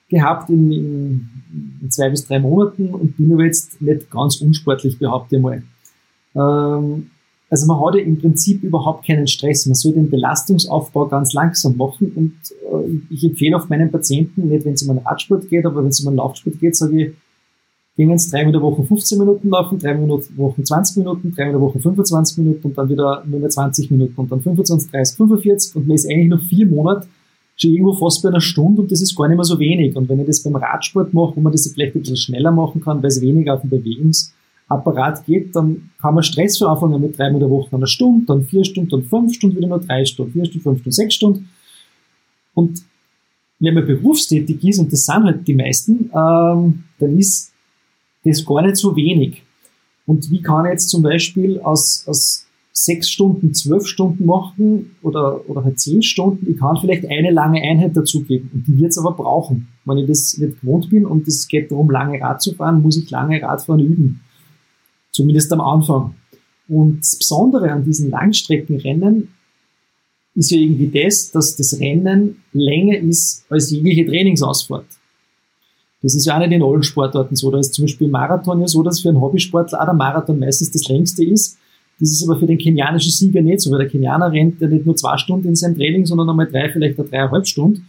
[0.09, 1.29] gehabt in, in,
[1.81, 5.63] in zwei bis drei Monaten und bin aber jetzt nicht ganz unsportlich, behaupte ich mal.
[6.35, 7.11] Ähm,
[7.51, 9.67] also man hat ja im Prinzip überhaupt keinen Stress.
[9.67, 12.33] Man soll den Belastungsaufbau ganz langsam machen und
[12.63, 15.89] äh, ich empfehle auch meinen Patienten, nicht wenn es um einen Radsport geht, aber wenn
[15.89, 17.13] es um einen Laufsport geht, sage ich,
[17.97, 19.99] gehen jetzt dreimal in der Woche 15 Minuten laufen, in der
[20.37, 23.91] Woche 20 Minuten, dreimal in der Woche 25 Minuten und dann wieder nur mehr 20
[23.91, 27.09] Minuten und dann 25, 30, 45 und man ist eigentlich noch vier Monate
[27.57, 29.95] schon irgendwo fast bei einer Stunde und das ist gar nicht mehr so wenig.
[29.97, 32.81] Und wenn ich das beim Radsport mache, wo man das vielleicht ein bisschen schneller machen
[32.81, 33.71] kann, weil es weniger auf den
[34.71, 37.87] Bewegungsapparat geht, dann kann man Stress von Anfang an mit dreimal in der Woche eine
[37.87, 40.93] Stunde, dann vier Stunden, dann fünf Stunden, wieder nur drei Stunden, vier Stunden, fünf Stunden,
[40.93, 41.49] sechs Stunden.
[42.55, 42.83] Und
[43.59, 47.53] wenn man berufstätig ist, und das sind halt die meisten, ähm, dann ist
[48.25, 49.43] das gar nicht so wenig.
[50.07, 55.49] Und wie kann ich jetzt zum Beispiel aus, aus sechs Stunden, zwölf Stunden machen oder,
[55.49, 58.99] oder halt zehn Stunden, ich kann vielleicht eine lange Einheit dazugeben und die wird es
[58.99, 59.69] aber brauchen.
[59.85, 62.97] Wenn ich das nicht gewohnt bin und es geht darum, lange Rad zu fahren, muss
[62.97, 64.21] ich lange Radfahren üben.
[65.13, 66.15] Zumindest am Anfang.
[66.69, 69.29] Und das Besondere an diesen Langstreckenrennen
[70.35, 74.87] ist ja irgendwie das, dass das Rennen länger ist als jegliche Trainingsausfahrt.
[76.03, 77.51] Das ist ja auch nicht in allen Sportarten so.
[77.51, 80.71] Da ist zum Beispiel Marathon ja so, dass für einen Hobbysportler auch der Marathon meistens
[80.71, 81.59] das längste ist.
[81.99, 84.87] Das ist aber für den kenianischen Sieger nicht so, weil der Kenianer rennt ja nicht
[84.87, 87.87] nur zwei Stunden in seinem Training, sondern einmal drei, vielleicht auch dreieinhalb Stunden.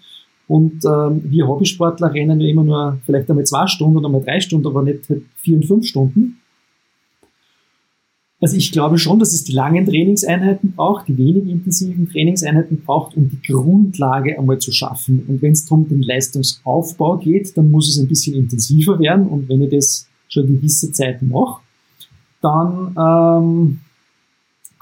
[0.49, 4.41] Und ähm, wir Hobbysportler rennen ja immer nur vielleicht einmal zwei Stunden oder einmal drei
[4.41, 6.40] Stunden, aber nicht halt vier und fünf Stunden.
[8.41, 13.15] Also ich glaube schon, dass es die langen Trainingseinheiten braucht, die wenig intensiven Trainingseinheiten braucht,
[13.15, 15.23] um die Grundlage einmal zu schaffen.
[15.27, 19.27] Und wenn es darum den Leistungsaufbau geht, dann muss es ein bisschen intensiver werden.
[19.27, 21.61] Und wenn ich das schon gewisse Zeit mache,
[22.41, 23.79] dann ähm,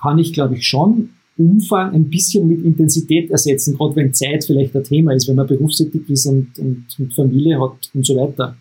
[0.02, 4.76] kann ich, glaube ich, schon Umfang ein bisschen mit Intensität ersetzen, gerade wenn Zeit vielleicht
[4.76, 8.56] ein Thema ist, wenn man berufstätig ist und, und mit Familie hat und so weiter.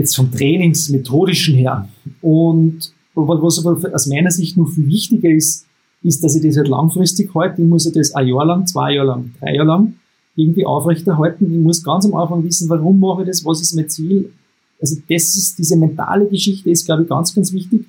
[0.00, 1.86] Jetzt vom Trainingsmethodischen her.
[2.22, 5.66] Und was aber aus meiner Sicht noch viel wichtiger ist,
[6.02, 7.60] ist, dass ich das halt langfristig halte.
[7.60, 9.94] Ich muss ja das ein Jahr lang, zwei Jahre lang, drei Jahre lang
[10.36, 11.52] irgendwie aufrechterhalten.
[11.52, 14.32] Ich muss ganz am Anfang wissen, warum mache ich das, was ist mein Ziel.
[14.80, 17.84] Also das ist, diese mentale Geschichte ist, glaube ich, ganz, ganz wichtig.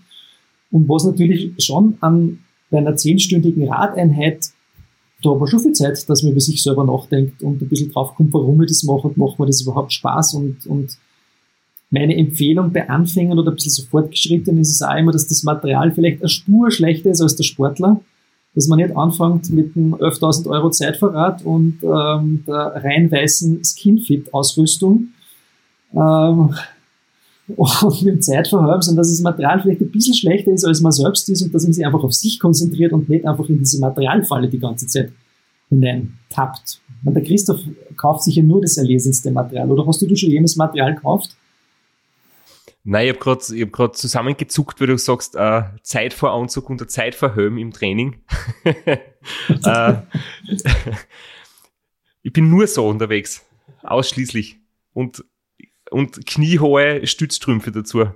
[0.69, 2.39] Und was natürlich schon an
[2.69, 4.49] bei einer zehnstündigen Radeinheit,
[5.23, 7.89] da hat man schon viel Zeit, dass man über sich selber nachdenkt und ein bisschen
[7.89, 10.97] draufkommt, warum ich das mache und macht mir das überhaupt Spaß und, und
[11.91, 15.43] meine Empfehlung bei Anfängern oder ein bisschen so fortgeschritten ist es auch immer, dass das
[15.43, 18.01] Material vielleicht eine Spur schlechter ist als der Sportler.
[18.55, 25.09] Dass man nicht anfängt mit einem 11.000 Euro Zeitverrat und ähm, der rein weißen Skinfit-Ausrüstung
[25.93, 26.53] ähm,
[27.55, 30.91] und mit dem Zeitverhalten, sondern dass das Material vielleicht ein bisschen schlechter ist, als man
[30.91, 33.79] selbst ist und dass man sich einfach auf sich konzentriert und nicht einfach in diese
[33.79, 35.11] Materialfalle die ganze Zeit
[35.69, 36.79] hinein tappt.
[37.03, 37.61] Und der Christoph
[37.97, 39.69] kauft sich ja nur das erlesenste Material.
[39.71, 41.35] Oder hast du, du schon jenes Material gekauft?
[42.83, 46.89] Nein, ich habe gerade hab grad zusammengezuckt, weil du sagst, äh, Zeit vor Anzug und
[46.89, 48.21] Zeit vor Helm im Training.
[48.65, 49.93] äh,
[52.23, 53.45] ich bin nur so unterwegs.
[53.83, 54.57] Ausschließlich.
[54.93, 55.23] Und,
[55.91, 58.07] und kniehohe Stützstrümpfe dazu.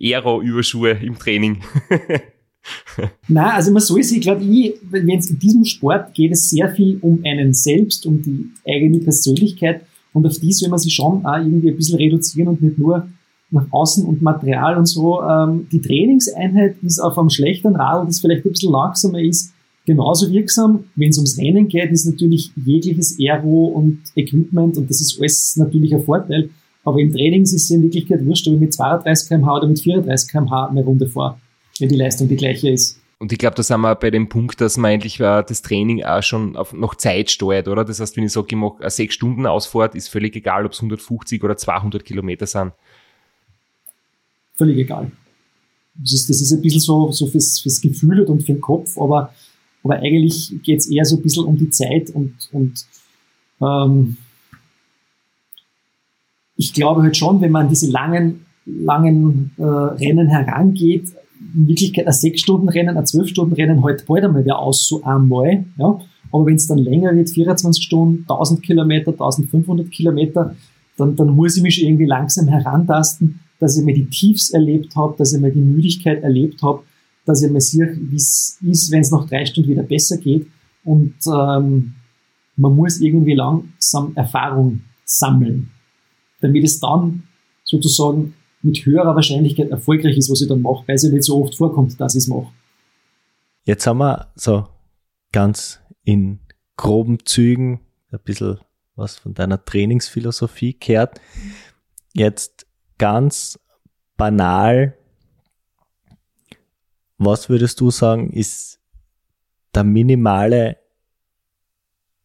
[0.00, 1.62] Aero-Überschuhe im Training.
[3.28, 6.72] Na, also man soll sich, glaube ich, wenn es in diesem Sport geht es sehr
[6.72, 11.26] viel um einen selbst, um die eigene Persönlichkeit und auf die soll man sich schon
[11.26, 13.08] auch irgendwie ein bisschen reduzieren und nicht nur
[13.52, 15.22] nach außen und Material und so.
[15.22, 19.52] Ähm, die Trainingseinheit ist auf einem schlechten Radl, das vielleicht ein bisschen langsamer ist,
[19.86, 20.84] genauso wirksam.
[20.96, 25.56] Wenn es ums Rennen geht, ist natürlich jegliches Aero und Equipment und das ist alles
[25.56, 26.50] natürlich ein Vorteil.
[26.84, 29.78] Aber im Training ist es in Wirklichkeit wurscht, ob ich mit 32 kmh oder mit
[29.78, 31.36] 34 kmh eine Runde fahre
[31.82, 33.00] wenn die Leistung die gleiche ist.
[33.18, 36.02] Und ich glaube, da sind wir bei dem Punkt, dass man eigentlich äh, das Training
[36.02, 37.84] auch schon auf noch Zeit steuert, oder?
[37.84, 40.72] Das heißt, wenn ich sage, ich mache eine sechs Stunden Ausfahrt, ist völlig egal, ob
[40.72, 42.72] es 150 oder 200 Kilometer sind.
[44.54, 45.10] Völlig egal.
[45.94, 48.96] Das ist, das ist ein bisschen so, so fürs, fürs Gefühl und für den Kopf,
[48.98, 49.32] aber,
[49.82, 52.86] aber eigentlich geht es eher so ein bisschen um die Zeit und, und
[53.60, 54.16] ähm,
[56.56, 61.08] ich glaube halt schon, wenn man diese langen, langen äh, Rennen herangeht,
[61.54, 65.64] in Wirklichkeit ein 6-Stunden-Rennen, ein 12-Stunden-Rennen halt bald einmal wieder aus, so einmal.
[65.76, 66.00] Ja.
[66.30, 70.54] Aber wenn es dann länger wird, 24 Stunden, 1000 Kilometer, 1500 Kilometer,
[70.96, 75.14] dann, dann muss ich mich irgendwie langsam herantasten, dass ich mal die Tiefs erlebt habe,
[75.16, 76.82] dass ich mal die Müdigkeit erlebt habe,
[77.24, 80.48] dass ich mal sehe, wie es ist, wenn es nach drei Stunden wieder besser geht.
[80.82, 81.94] Und ähm,
[82.56, 85.70] man muss irgendwie langsam Erfahrung sammeln,
[86.40, 87.22] damit es dann
[87.62, 91.40] sozusagen mit höherer Wahrscheinlichkeit erfolgreich ist, was ich dann mache, weil es ja nicht so
[91.40, 92.52] oft vorkommt, dass ich es mache.
[93.62, 94.66] Jetzt haben wir so
[95.30, 96.40] ganz in
[96.76, 97.78] groben Zügen
[98.10, 98.58] ein bisschen
[98.96, 101.20] was von deiner Trainingsphilosophie gehört.
[102.12, 102.66] Jetzt
[103.02, 103.58] ganz
[104.16, 104.96] banal,
[107.18, 108.80] was würdest du sagen, ist
[109.74, 110.76] der minimale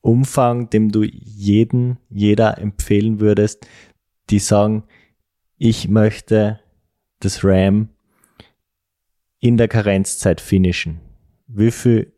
[0.02, 3.68] Umfang, dem du jeden, jeder empfehlen würdest,
[4.30, 4.84] die sagen,
[5.58, 6.60] ich möchte
[7.22, 7.90] das RAM
[9.40, 11.00] in der Karenzzeit finishen.
[11.48, 12.14] Wie viel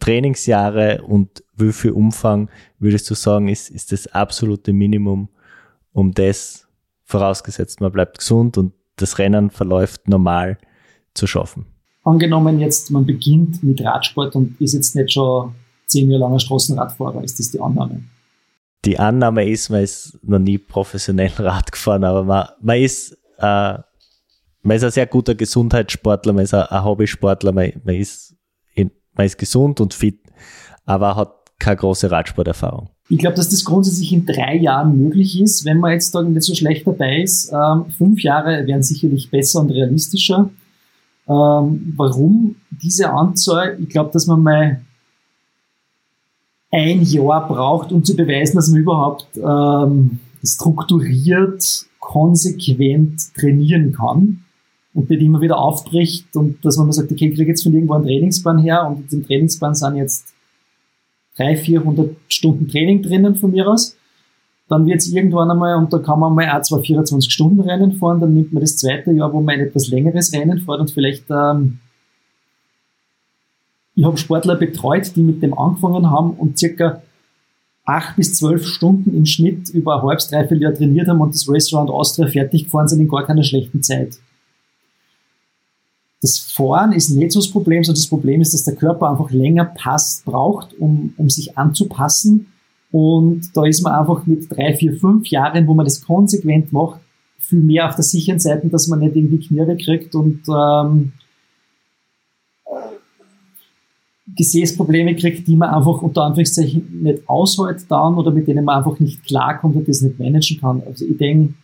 [0.00, 5.30] Trainingsjahre und wie viel Umfang würdest du sagen, ist, ist das absolute Minimum,
[5.94, 6.61] um das,
[7.12, 10.58] vorausgesetzt man bleibt gesund und das Rennen verläuft normal,
[11.14, 11.66] zu schaffen?
[12.04, 15.54] Angenommen jetzt, man beginnt mit Radsport und ist jetzt nicht schon
[15.86, 18.02] zehn Jahre langer Straßenradfahrer, ist das die Annahme?
[18.84, 23.78] die Annahme ist, man ist noch nie professionell Rad gefahren, aber man, man ist, äh,
[24.62, 28.34] man ist ein sehr guter Gesundheitssportler, man ist ein, ein Hobbysportler, man, man, ist
[28.74, 30.20] in, man ist gesund und fit,
[30.84, 32.90] aber hat keine große Radsporterfahrung.
[33.12, 36.44] Ich glaube, dass das grundsätzlich in drei Jahren möglich ist, wenn man jetzt da nicht
[36.44, 37.52] so schlecht dabei ist.
[37.52, 40.48] Ähm, fünf Jahre wären sicherlich besser und realistischer.
[41.28, 43.76] Ähm, warum diese Anzahl?
[43.82, 44.80] Ich glaube, dass man mal
[46.70, 54.42] ein Jahr braucht, um zu beweisen, dass man überhaupt ähm, strukturiert, konsequent trainieren kann
[54.94, 57.74] und nicht immer wieder aufbricht und dass man mal sagt, okay, ich kriege jetzt von
[57.74, 60.31] irgendwo einen Trainingsplan her und im Trainingsplan sind jetzt
[61.36, 63.96] 300, 400 Stunden Training drinnen von mir aus.
[64.68, 68.34] Dann wird es irgendwann einmal, und da kann man mal auch zwei 24-Stunden-Rennen fahren, dann
[68.34, 71.78] nimmt man das zweite Jahr, wo man ein etwas längeres Rennen fährt und vielleicht ähm,
[73.94, 77.02] ich habe Sportler betreut, die mit dem angefangen haben und circa
[77.84, 81.48] acht bis zwölf Stunden im Schnitt über ein halbes, dreiviertel Jahr trainiert haben und das
[81.48, 84.18] Restaurant Austria fertig gefahren sind in gar keiner schlechten Zeit.
[86.22, 89.32] Das Fahren ist nicht so das Problem, sondern das Problem ist, dass der Körper einfach
[89.32, 92.46] länger passt, braucht, um, um sich anzupassen.
[92.92, 97.00] Und da ist man einfach mit drei, vier, fünf Jahren, wo man das konsequent macht,
[97.38, 101.12] viel mehr auf der sicheren Seite, dass man nicht irgendwie Knirre kriegt und ähm,
[104.36, 109.00] Gesäßprobleme kriegt, die man einfach unter Anführungszeichen nicht aushält dann oder mit denen man einfach
[109.00, 110.82] nicht klarkommt und das nicht managen kann.
[110.86, 111.54] Also ich denke,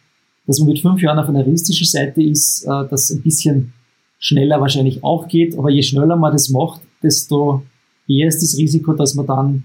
[0.47, 3.73] dass man mit fünf Jahren auf einer realistischen Seite ist, äh, dass ein bisschen
[4.19, 7.63] schneller wahrscheinlich auch geht, aber je schneller man das macht, desto
[8.09, 9.65] eher ist das Risiko, dass man dann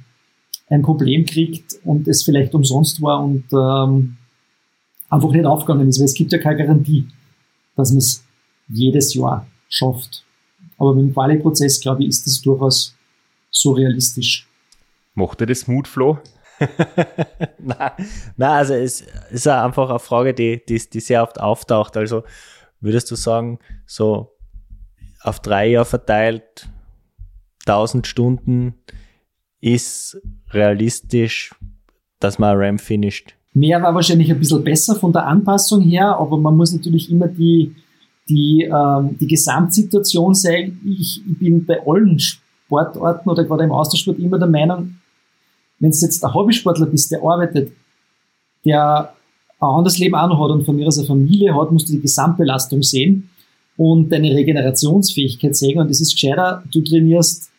[0.70, 4.18] ein Problem kriegt und es vielleicht umsonst war und ähm,
[5.10, 7.08] einfach nicht aufgegangen ist, weil es gibt ja keine Garantie,
[7.76, 8.24] dass man es
[8.68, 10.24] jedes Jahr schafft.
[10.78, 12.96] Aber mit dem Quali-Prozess, glaube ich, ist das durchaus
[13.52, 14.48] so realistisch.
[15.14, 16.18] Macht er das Mut, Flo?
[17.60, 17.92] nein,
[18.38, 21.98] nein, also es ist einfach eine Frage, die, die, die sehr oft auftaucht.
[21.98, 22.24] Also
[22.80, 24.33] würdest du sagen, so
[25.24, 26.68] auf drei Jahre verteilt,
[27.66, 28.76] 1000 Stunden
[29.62, 30.22] ist
[30.52, 31.56] realistisch,
[32.20, 33.34] dass man RAM finisht?
[33.54, 37.28] Mehr war wahrscheinlich ein bisschen besser von der Anpassung her, aber man muss natürlich immer
[37.28, 37.76] die,
[38.28, 40.82] die, ähm, die Gesamtsituation sehen.
[40.86, 44.96] Ich, bin bei allen Sportarten oder gerade im Austauschsport immer der Meinung,
[45.80, 47.72] wenn du jetzt ein Hobbysportler bist, der arbeitet,
[48.66, 49.14] der
[49.60, 51.94] ein anderes Leben auch noch hat und von mir aus eine Familie hat, musst du
[51.94, 53.30] die Gesamtbelastung sehen
[53.78, 55.80] und deine Regenerationsfähigkeit sehen.
[55.80, 57.50] Und das ist gescheiter, du trainierst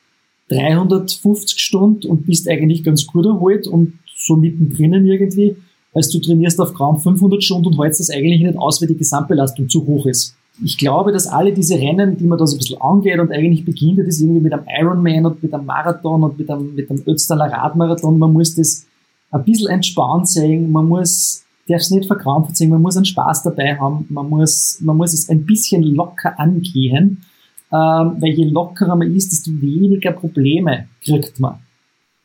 [0.48, 5.56] 350 Stunden und bist eigentlich ganz gut erholt und so mittendrin irgendwie,
[5.92, 8.96] als du trainierst auf kaum 500 Stunden und hältst das eigentlich nicht aus, weil die
[8.96, 10.34] Gesamtbelastung zu hoch ist.
[10.62, 13.64] Ich glaube, dass alle diese Rennen, die man da so ein bisschen angeht und eigentlich
[13.64, 17.02] beginnt das irgendwie mit einem Ironman und mit einem Marathon und mit einem, mit einem
[17.06, 18.86] Ötztaler Radmarathon, man muss das
[19.32, 23.78] ein bisschen entspannt sehen, man muss, darf es nicht verkrampft man muss einen Spaß dabei
[23.78, 27.24] haben, man muss, man muss es ein bisschen locker angehen,
[27.72, 31.60] ähm, weil je lockerer man ist, desto weniger Probleme kriegt man.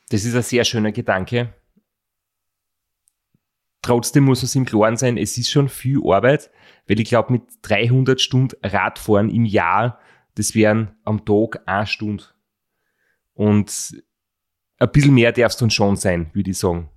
[0.09, 1.49] Das ist ein sehr schöner Gedanke
[3.81, 6.51] Trotzdem muss es im Klaren sein, es ist schon viel Arbeit,
[6.87, 9.99] weil ich glaube, mit 300 Stunden Radfahren im Jahr,
[10.35, 12.25] das wären am Tag eine Stunde.
[13.33, 14.03] Und
[14.79, 16.89] ein bisschen mehr darf es dann schon sein, würde ich sagen.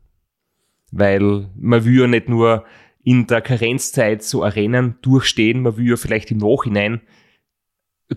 [0.93, 2.65] Weil man will ja nicht nur
[3.03, 7.01] in der Karenzzeit so ein Rennen durchstehen, man will ja vielleicht im Nachhinein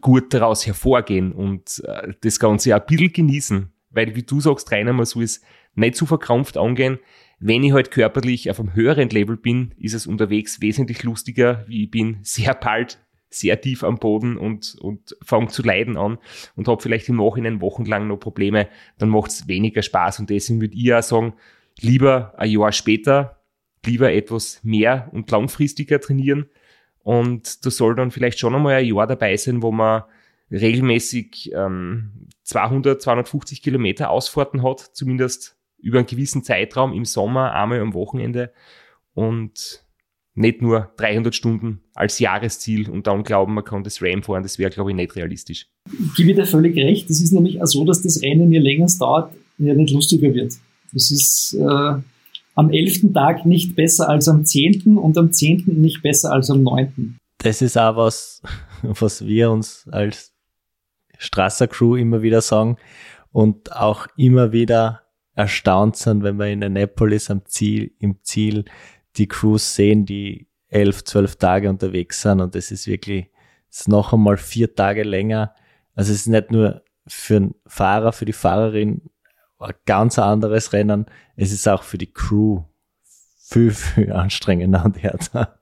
[0.01, 3.71] gut daraus hervorgehen und äh, das Ganze auch ein bisschen genießen.
[3.89, 5.41] Weil, wie du sagst, Rainer, man soll es
[5.73, 6.99] nicht zu verkrampft angehen.
[7.39, 11.85] Wenn ich halt körperlich auf einem höheren Level bin, ist es unterwegs wesentlich lustiger, wie
[11.85, 12.99] ich bin sehr bald
[13.29, 16.17] sehr tief am Boden und, und fange zu leiden an
[16.55, 20.61] und habe vielleicht im Nachhinein wochenlang noch Probleme, dann macht es weniger Spaß und deswegen
[20.61, 21.33] würde ich ja sagen,
[21.79, 23.41] lieber ein Jahr später,
[23.85, 26.49] lieber etwas mehr und langfristiger trainieren
[27.05, 30.03] und da soll dann vielleicht schon einmal ein Jahr dabei sein, wo man
[30.49, 37.79] regelmäßig ähm, 200, 250 Kilometer Ausfahrten hat, zumindest über einen gewissen Zeitraum im Sommer, einmal
[37.79, 38.51] am Wochenende
[39.13, 39.83] und
[40.33, 44.57] nicht nur 300 Stunden als Jahresziel und dann glauben, man kann das RAM fahren, das
[44.57, 45.67] wäre, glaube ich, nicht realistisch.
[45.91, 47.07] Ich gebe dir völlig recht.
[47.09, 50.33] Es ist nämlich auch so, dass das Rennen, je länger es dauert, ja nicht lustiger
[50.33, 50.53] wird.
[50.93, 52.01] Es ist äh,
[52.55, 53.13] am 11.
[53.13, 54.97] Tag nicht besser als am 10.
[54.97, 55.63] und am 10.
[55.67, 57.17] nicht besser als am 9.
[57.39, 58.41] Das ist auch was,
[58.81, 60.33] was wir uns als
[61.17, 62.77] Strasser Crew immer wieder sagen
[63.31, 65.01] und auch immer wieder
[65.33, 68.65] erstaunt sind, wenn wir in Annapolis am Ziel, im Ziel
[69.17, 73.29] die Crews sehen, die elf, zwölf Tage unterwegs sind und das ist wirklich,
[73.69, 75.53] das ist noch einmal vier Tage länger.
[75.93, 79.01] Also es ist nicht nur für den Fahrer, für die Fahrerin
[79.59, 82.61] ein ganz anderes Rennen, es ist auch für die Crew
[83.37, 85.59] viel, viel anstrengender und härter.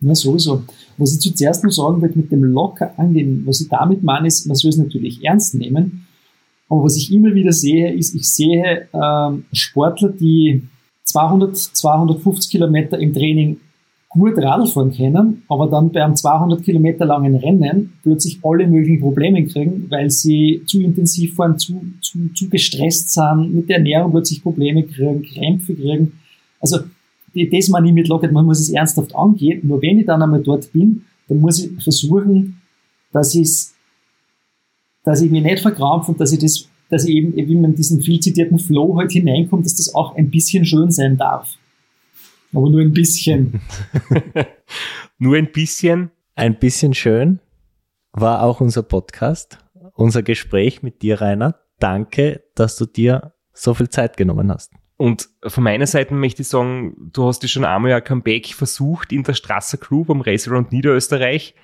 [0.00, 0.64] Ja, sowieso.
[0.96, 4.46] Was ich zuerst noch sagen will mit dem locker angehen, was ich damit meine, ist,
[4.46, 6.06] man soll es natürlich ernst nehmen,
[6.68, 10.62] aber was ich immer wieder sehe, ist, ich sehe ähm, Sportler, die
[11.04, 13.58] 200, 250 Kilometer im Training
[14.08, 19.44] gut Radfahren können, aber dann bei einem 200 Kilometer langen Rennen plötzlich alle möglichen Probleme
[19.44, 24.42] kriegen, weil sie zu intensiv fahren, zu, zu, zu gestresst sind, mit der Ernährung plötzlich
[24.42, 26.12] Probleme kriegen, Krämpfe kriegen.
[26.60, 26.78] Also
[27.34, 29.60] das meine ich mit Lockett, man muss es ernsthaft angehen.
[29.66, 32.60] Nur wenn ich dann einmal dort bin, dann muss ich versuchen,
[33.12, 33.74] dass ich es
[35.04, 38.02] dass ich mich nicht verkrampfe und dass ich das, dass ich eben, wie man diesen
[38.02, 41.56] viel zitierten Flow halt hineinkommt, dass das auch ein bisschen schön sein darf.
[42.52, 43.60] Aber nur ein bisschen.
[45.18, 46.10] nur ein bisschen?
[46.34, 47.40] Ein bisschen schön
[48.12, 49.58] war auch unser Podcast,
[49.94, 51.56] unser Gespräch mit dir, Rainer.
[51.78, 54.72] Danke, dass du dir so viel Zeit genommen hast.
[54.96, 59.12] Und von meiner Seite möchte ich sagen, du hast ja schon einmal ein Comeback versucht
[59.12, 61.54] in der Strasser Crew beim Race Around Niederösterreich.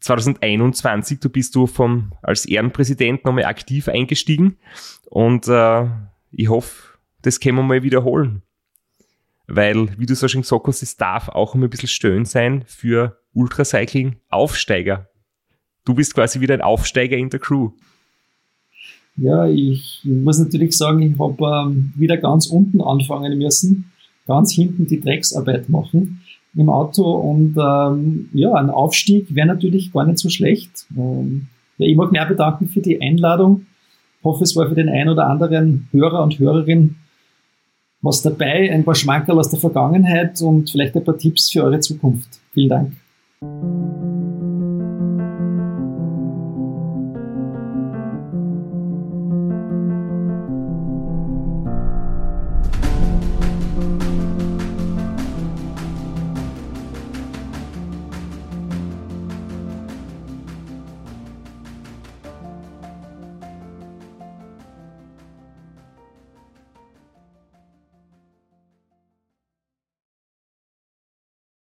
[0.00, 4.58] 2021, du bist du vom, als Ehrenpräsident nochmal aktiv eingestiegen
[5.06, 5.86] und äh,
[6.32, 8.42] ich hoffe, das können wir mal wiederholen.
[9.48, 12.64] Weil, wie du so schon gesagt hast, es darf auch immer ein bisschen schön sein
[12.66, 15.08] für Ultracycling-Aufsteiger.
[15.84, 17.70] Du bist quasi wieder ein Aufsteiger in der Crew.
[19.16, 23.90] Ja, ich muss natürlich sagen, ich habe ähm, wieder ganz unten anfangen müssen,
[24.26, 26.22] ganz hinten die Drecksarbeit machen
[26.54, 30.86] im Auto und ähm, ja, ein Aufstieg wäre natürlich gar nicht so schlecht.
[30.96, 31.46] Ähm,
[31.78, 33.66] ja, ich mag mich auch bedanken für die Einladung.
[34.18, 36.96] Ich hoffe, es war für den einen oder anderen Hörer und Hörerin
[38.02, 41.80] was dabei, ein paar Schmankerl aus der Vergangenheit und vielleicht ein paar Tipps für eure
[41.80, 42.28] Zukunft.
[42.52, 44.05] Vielen Dank.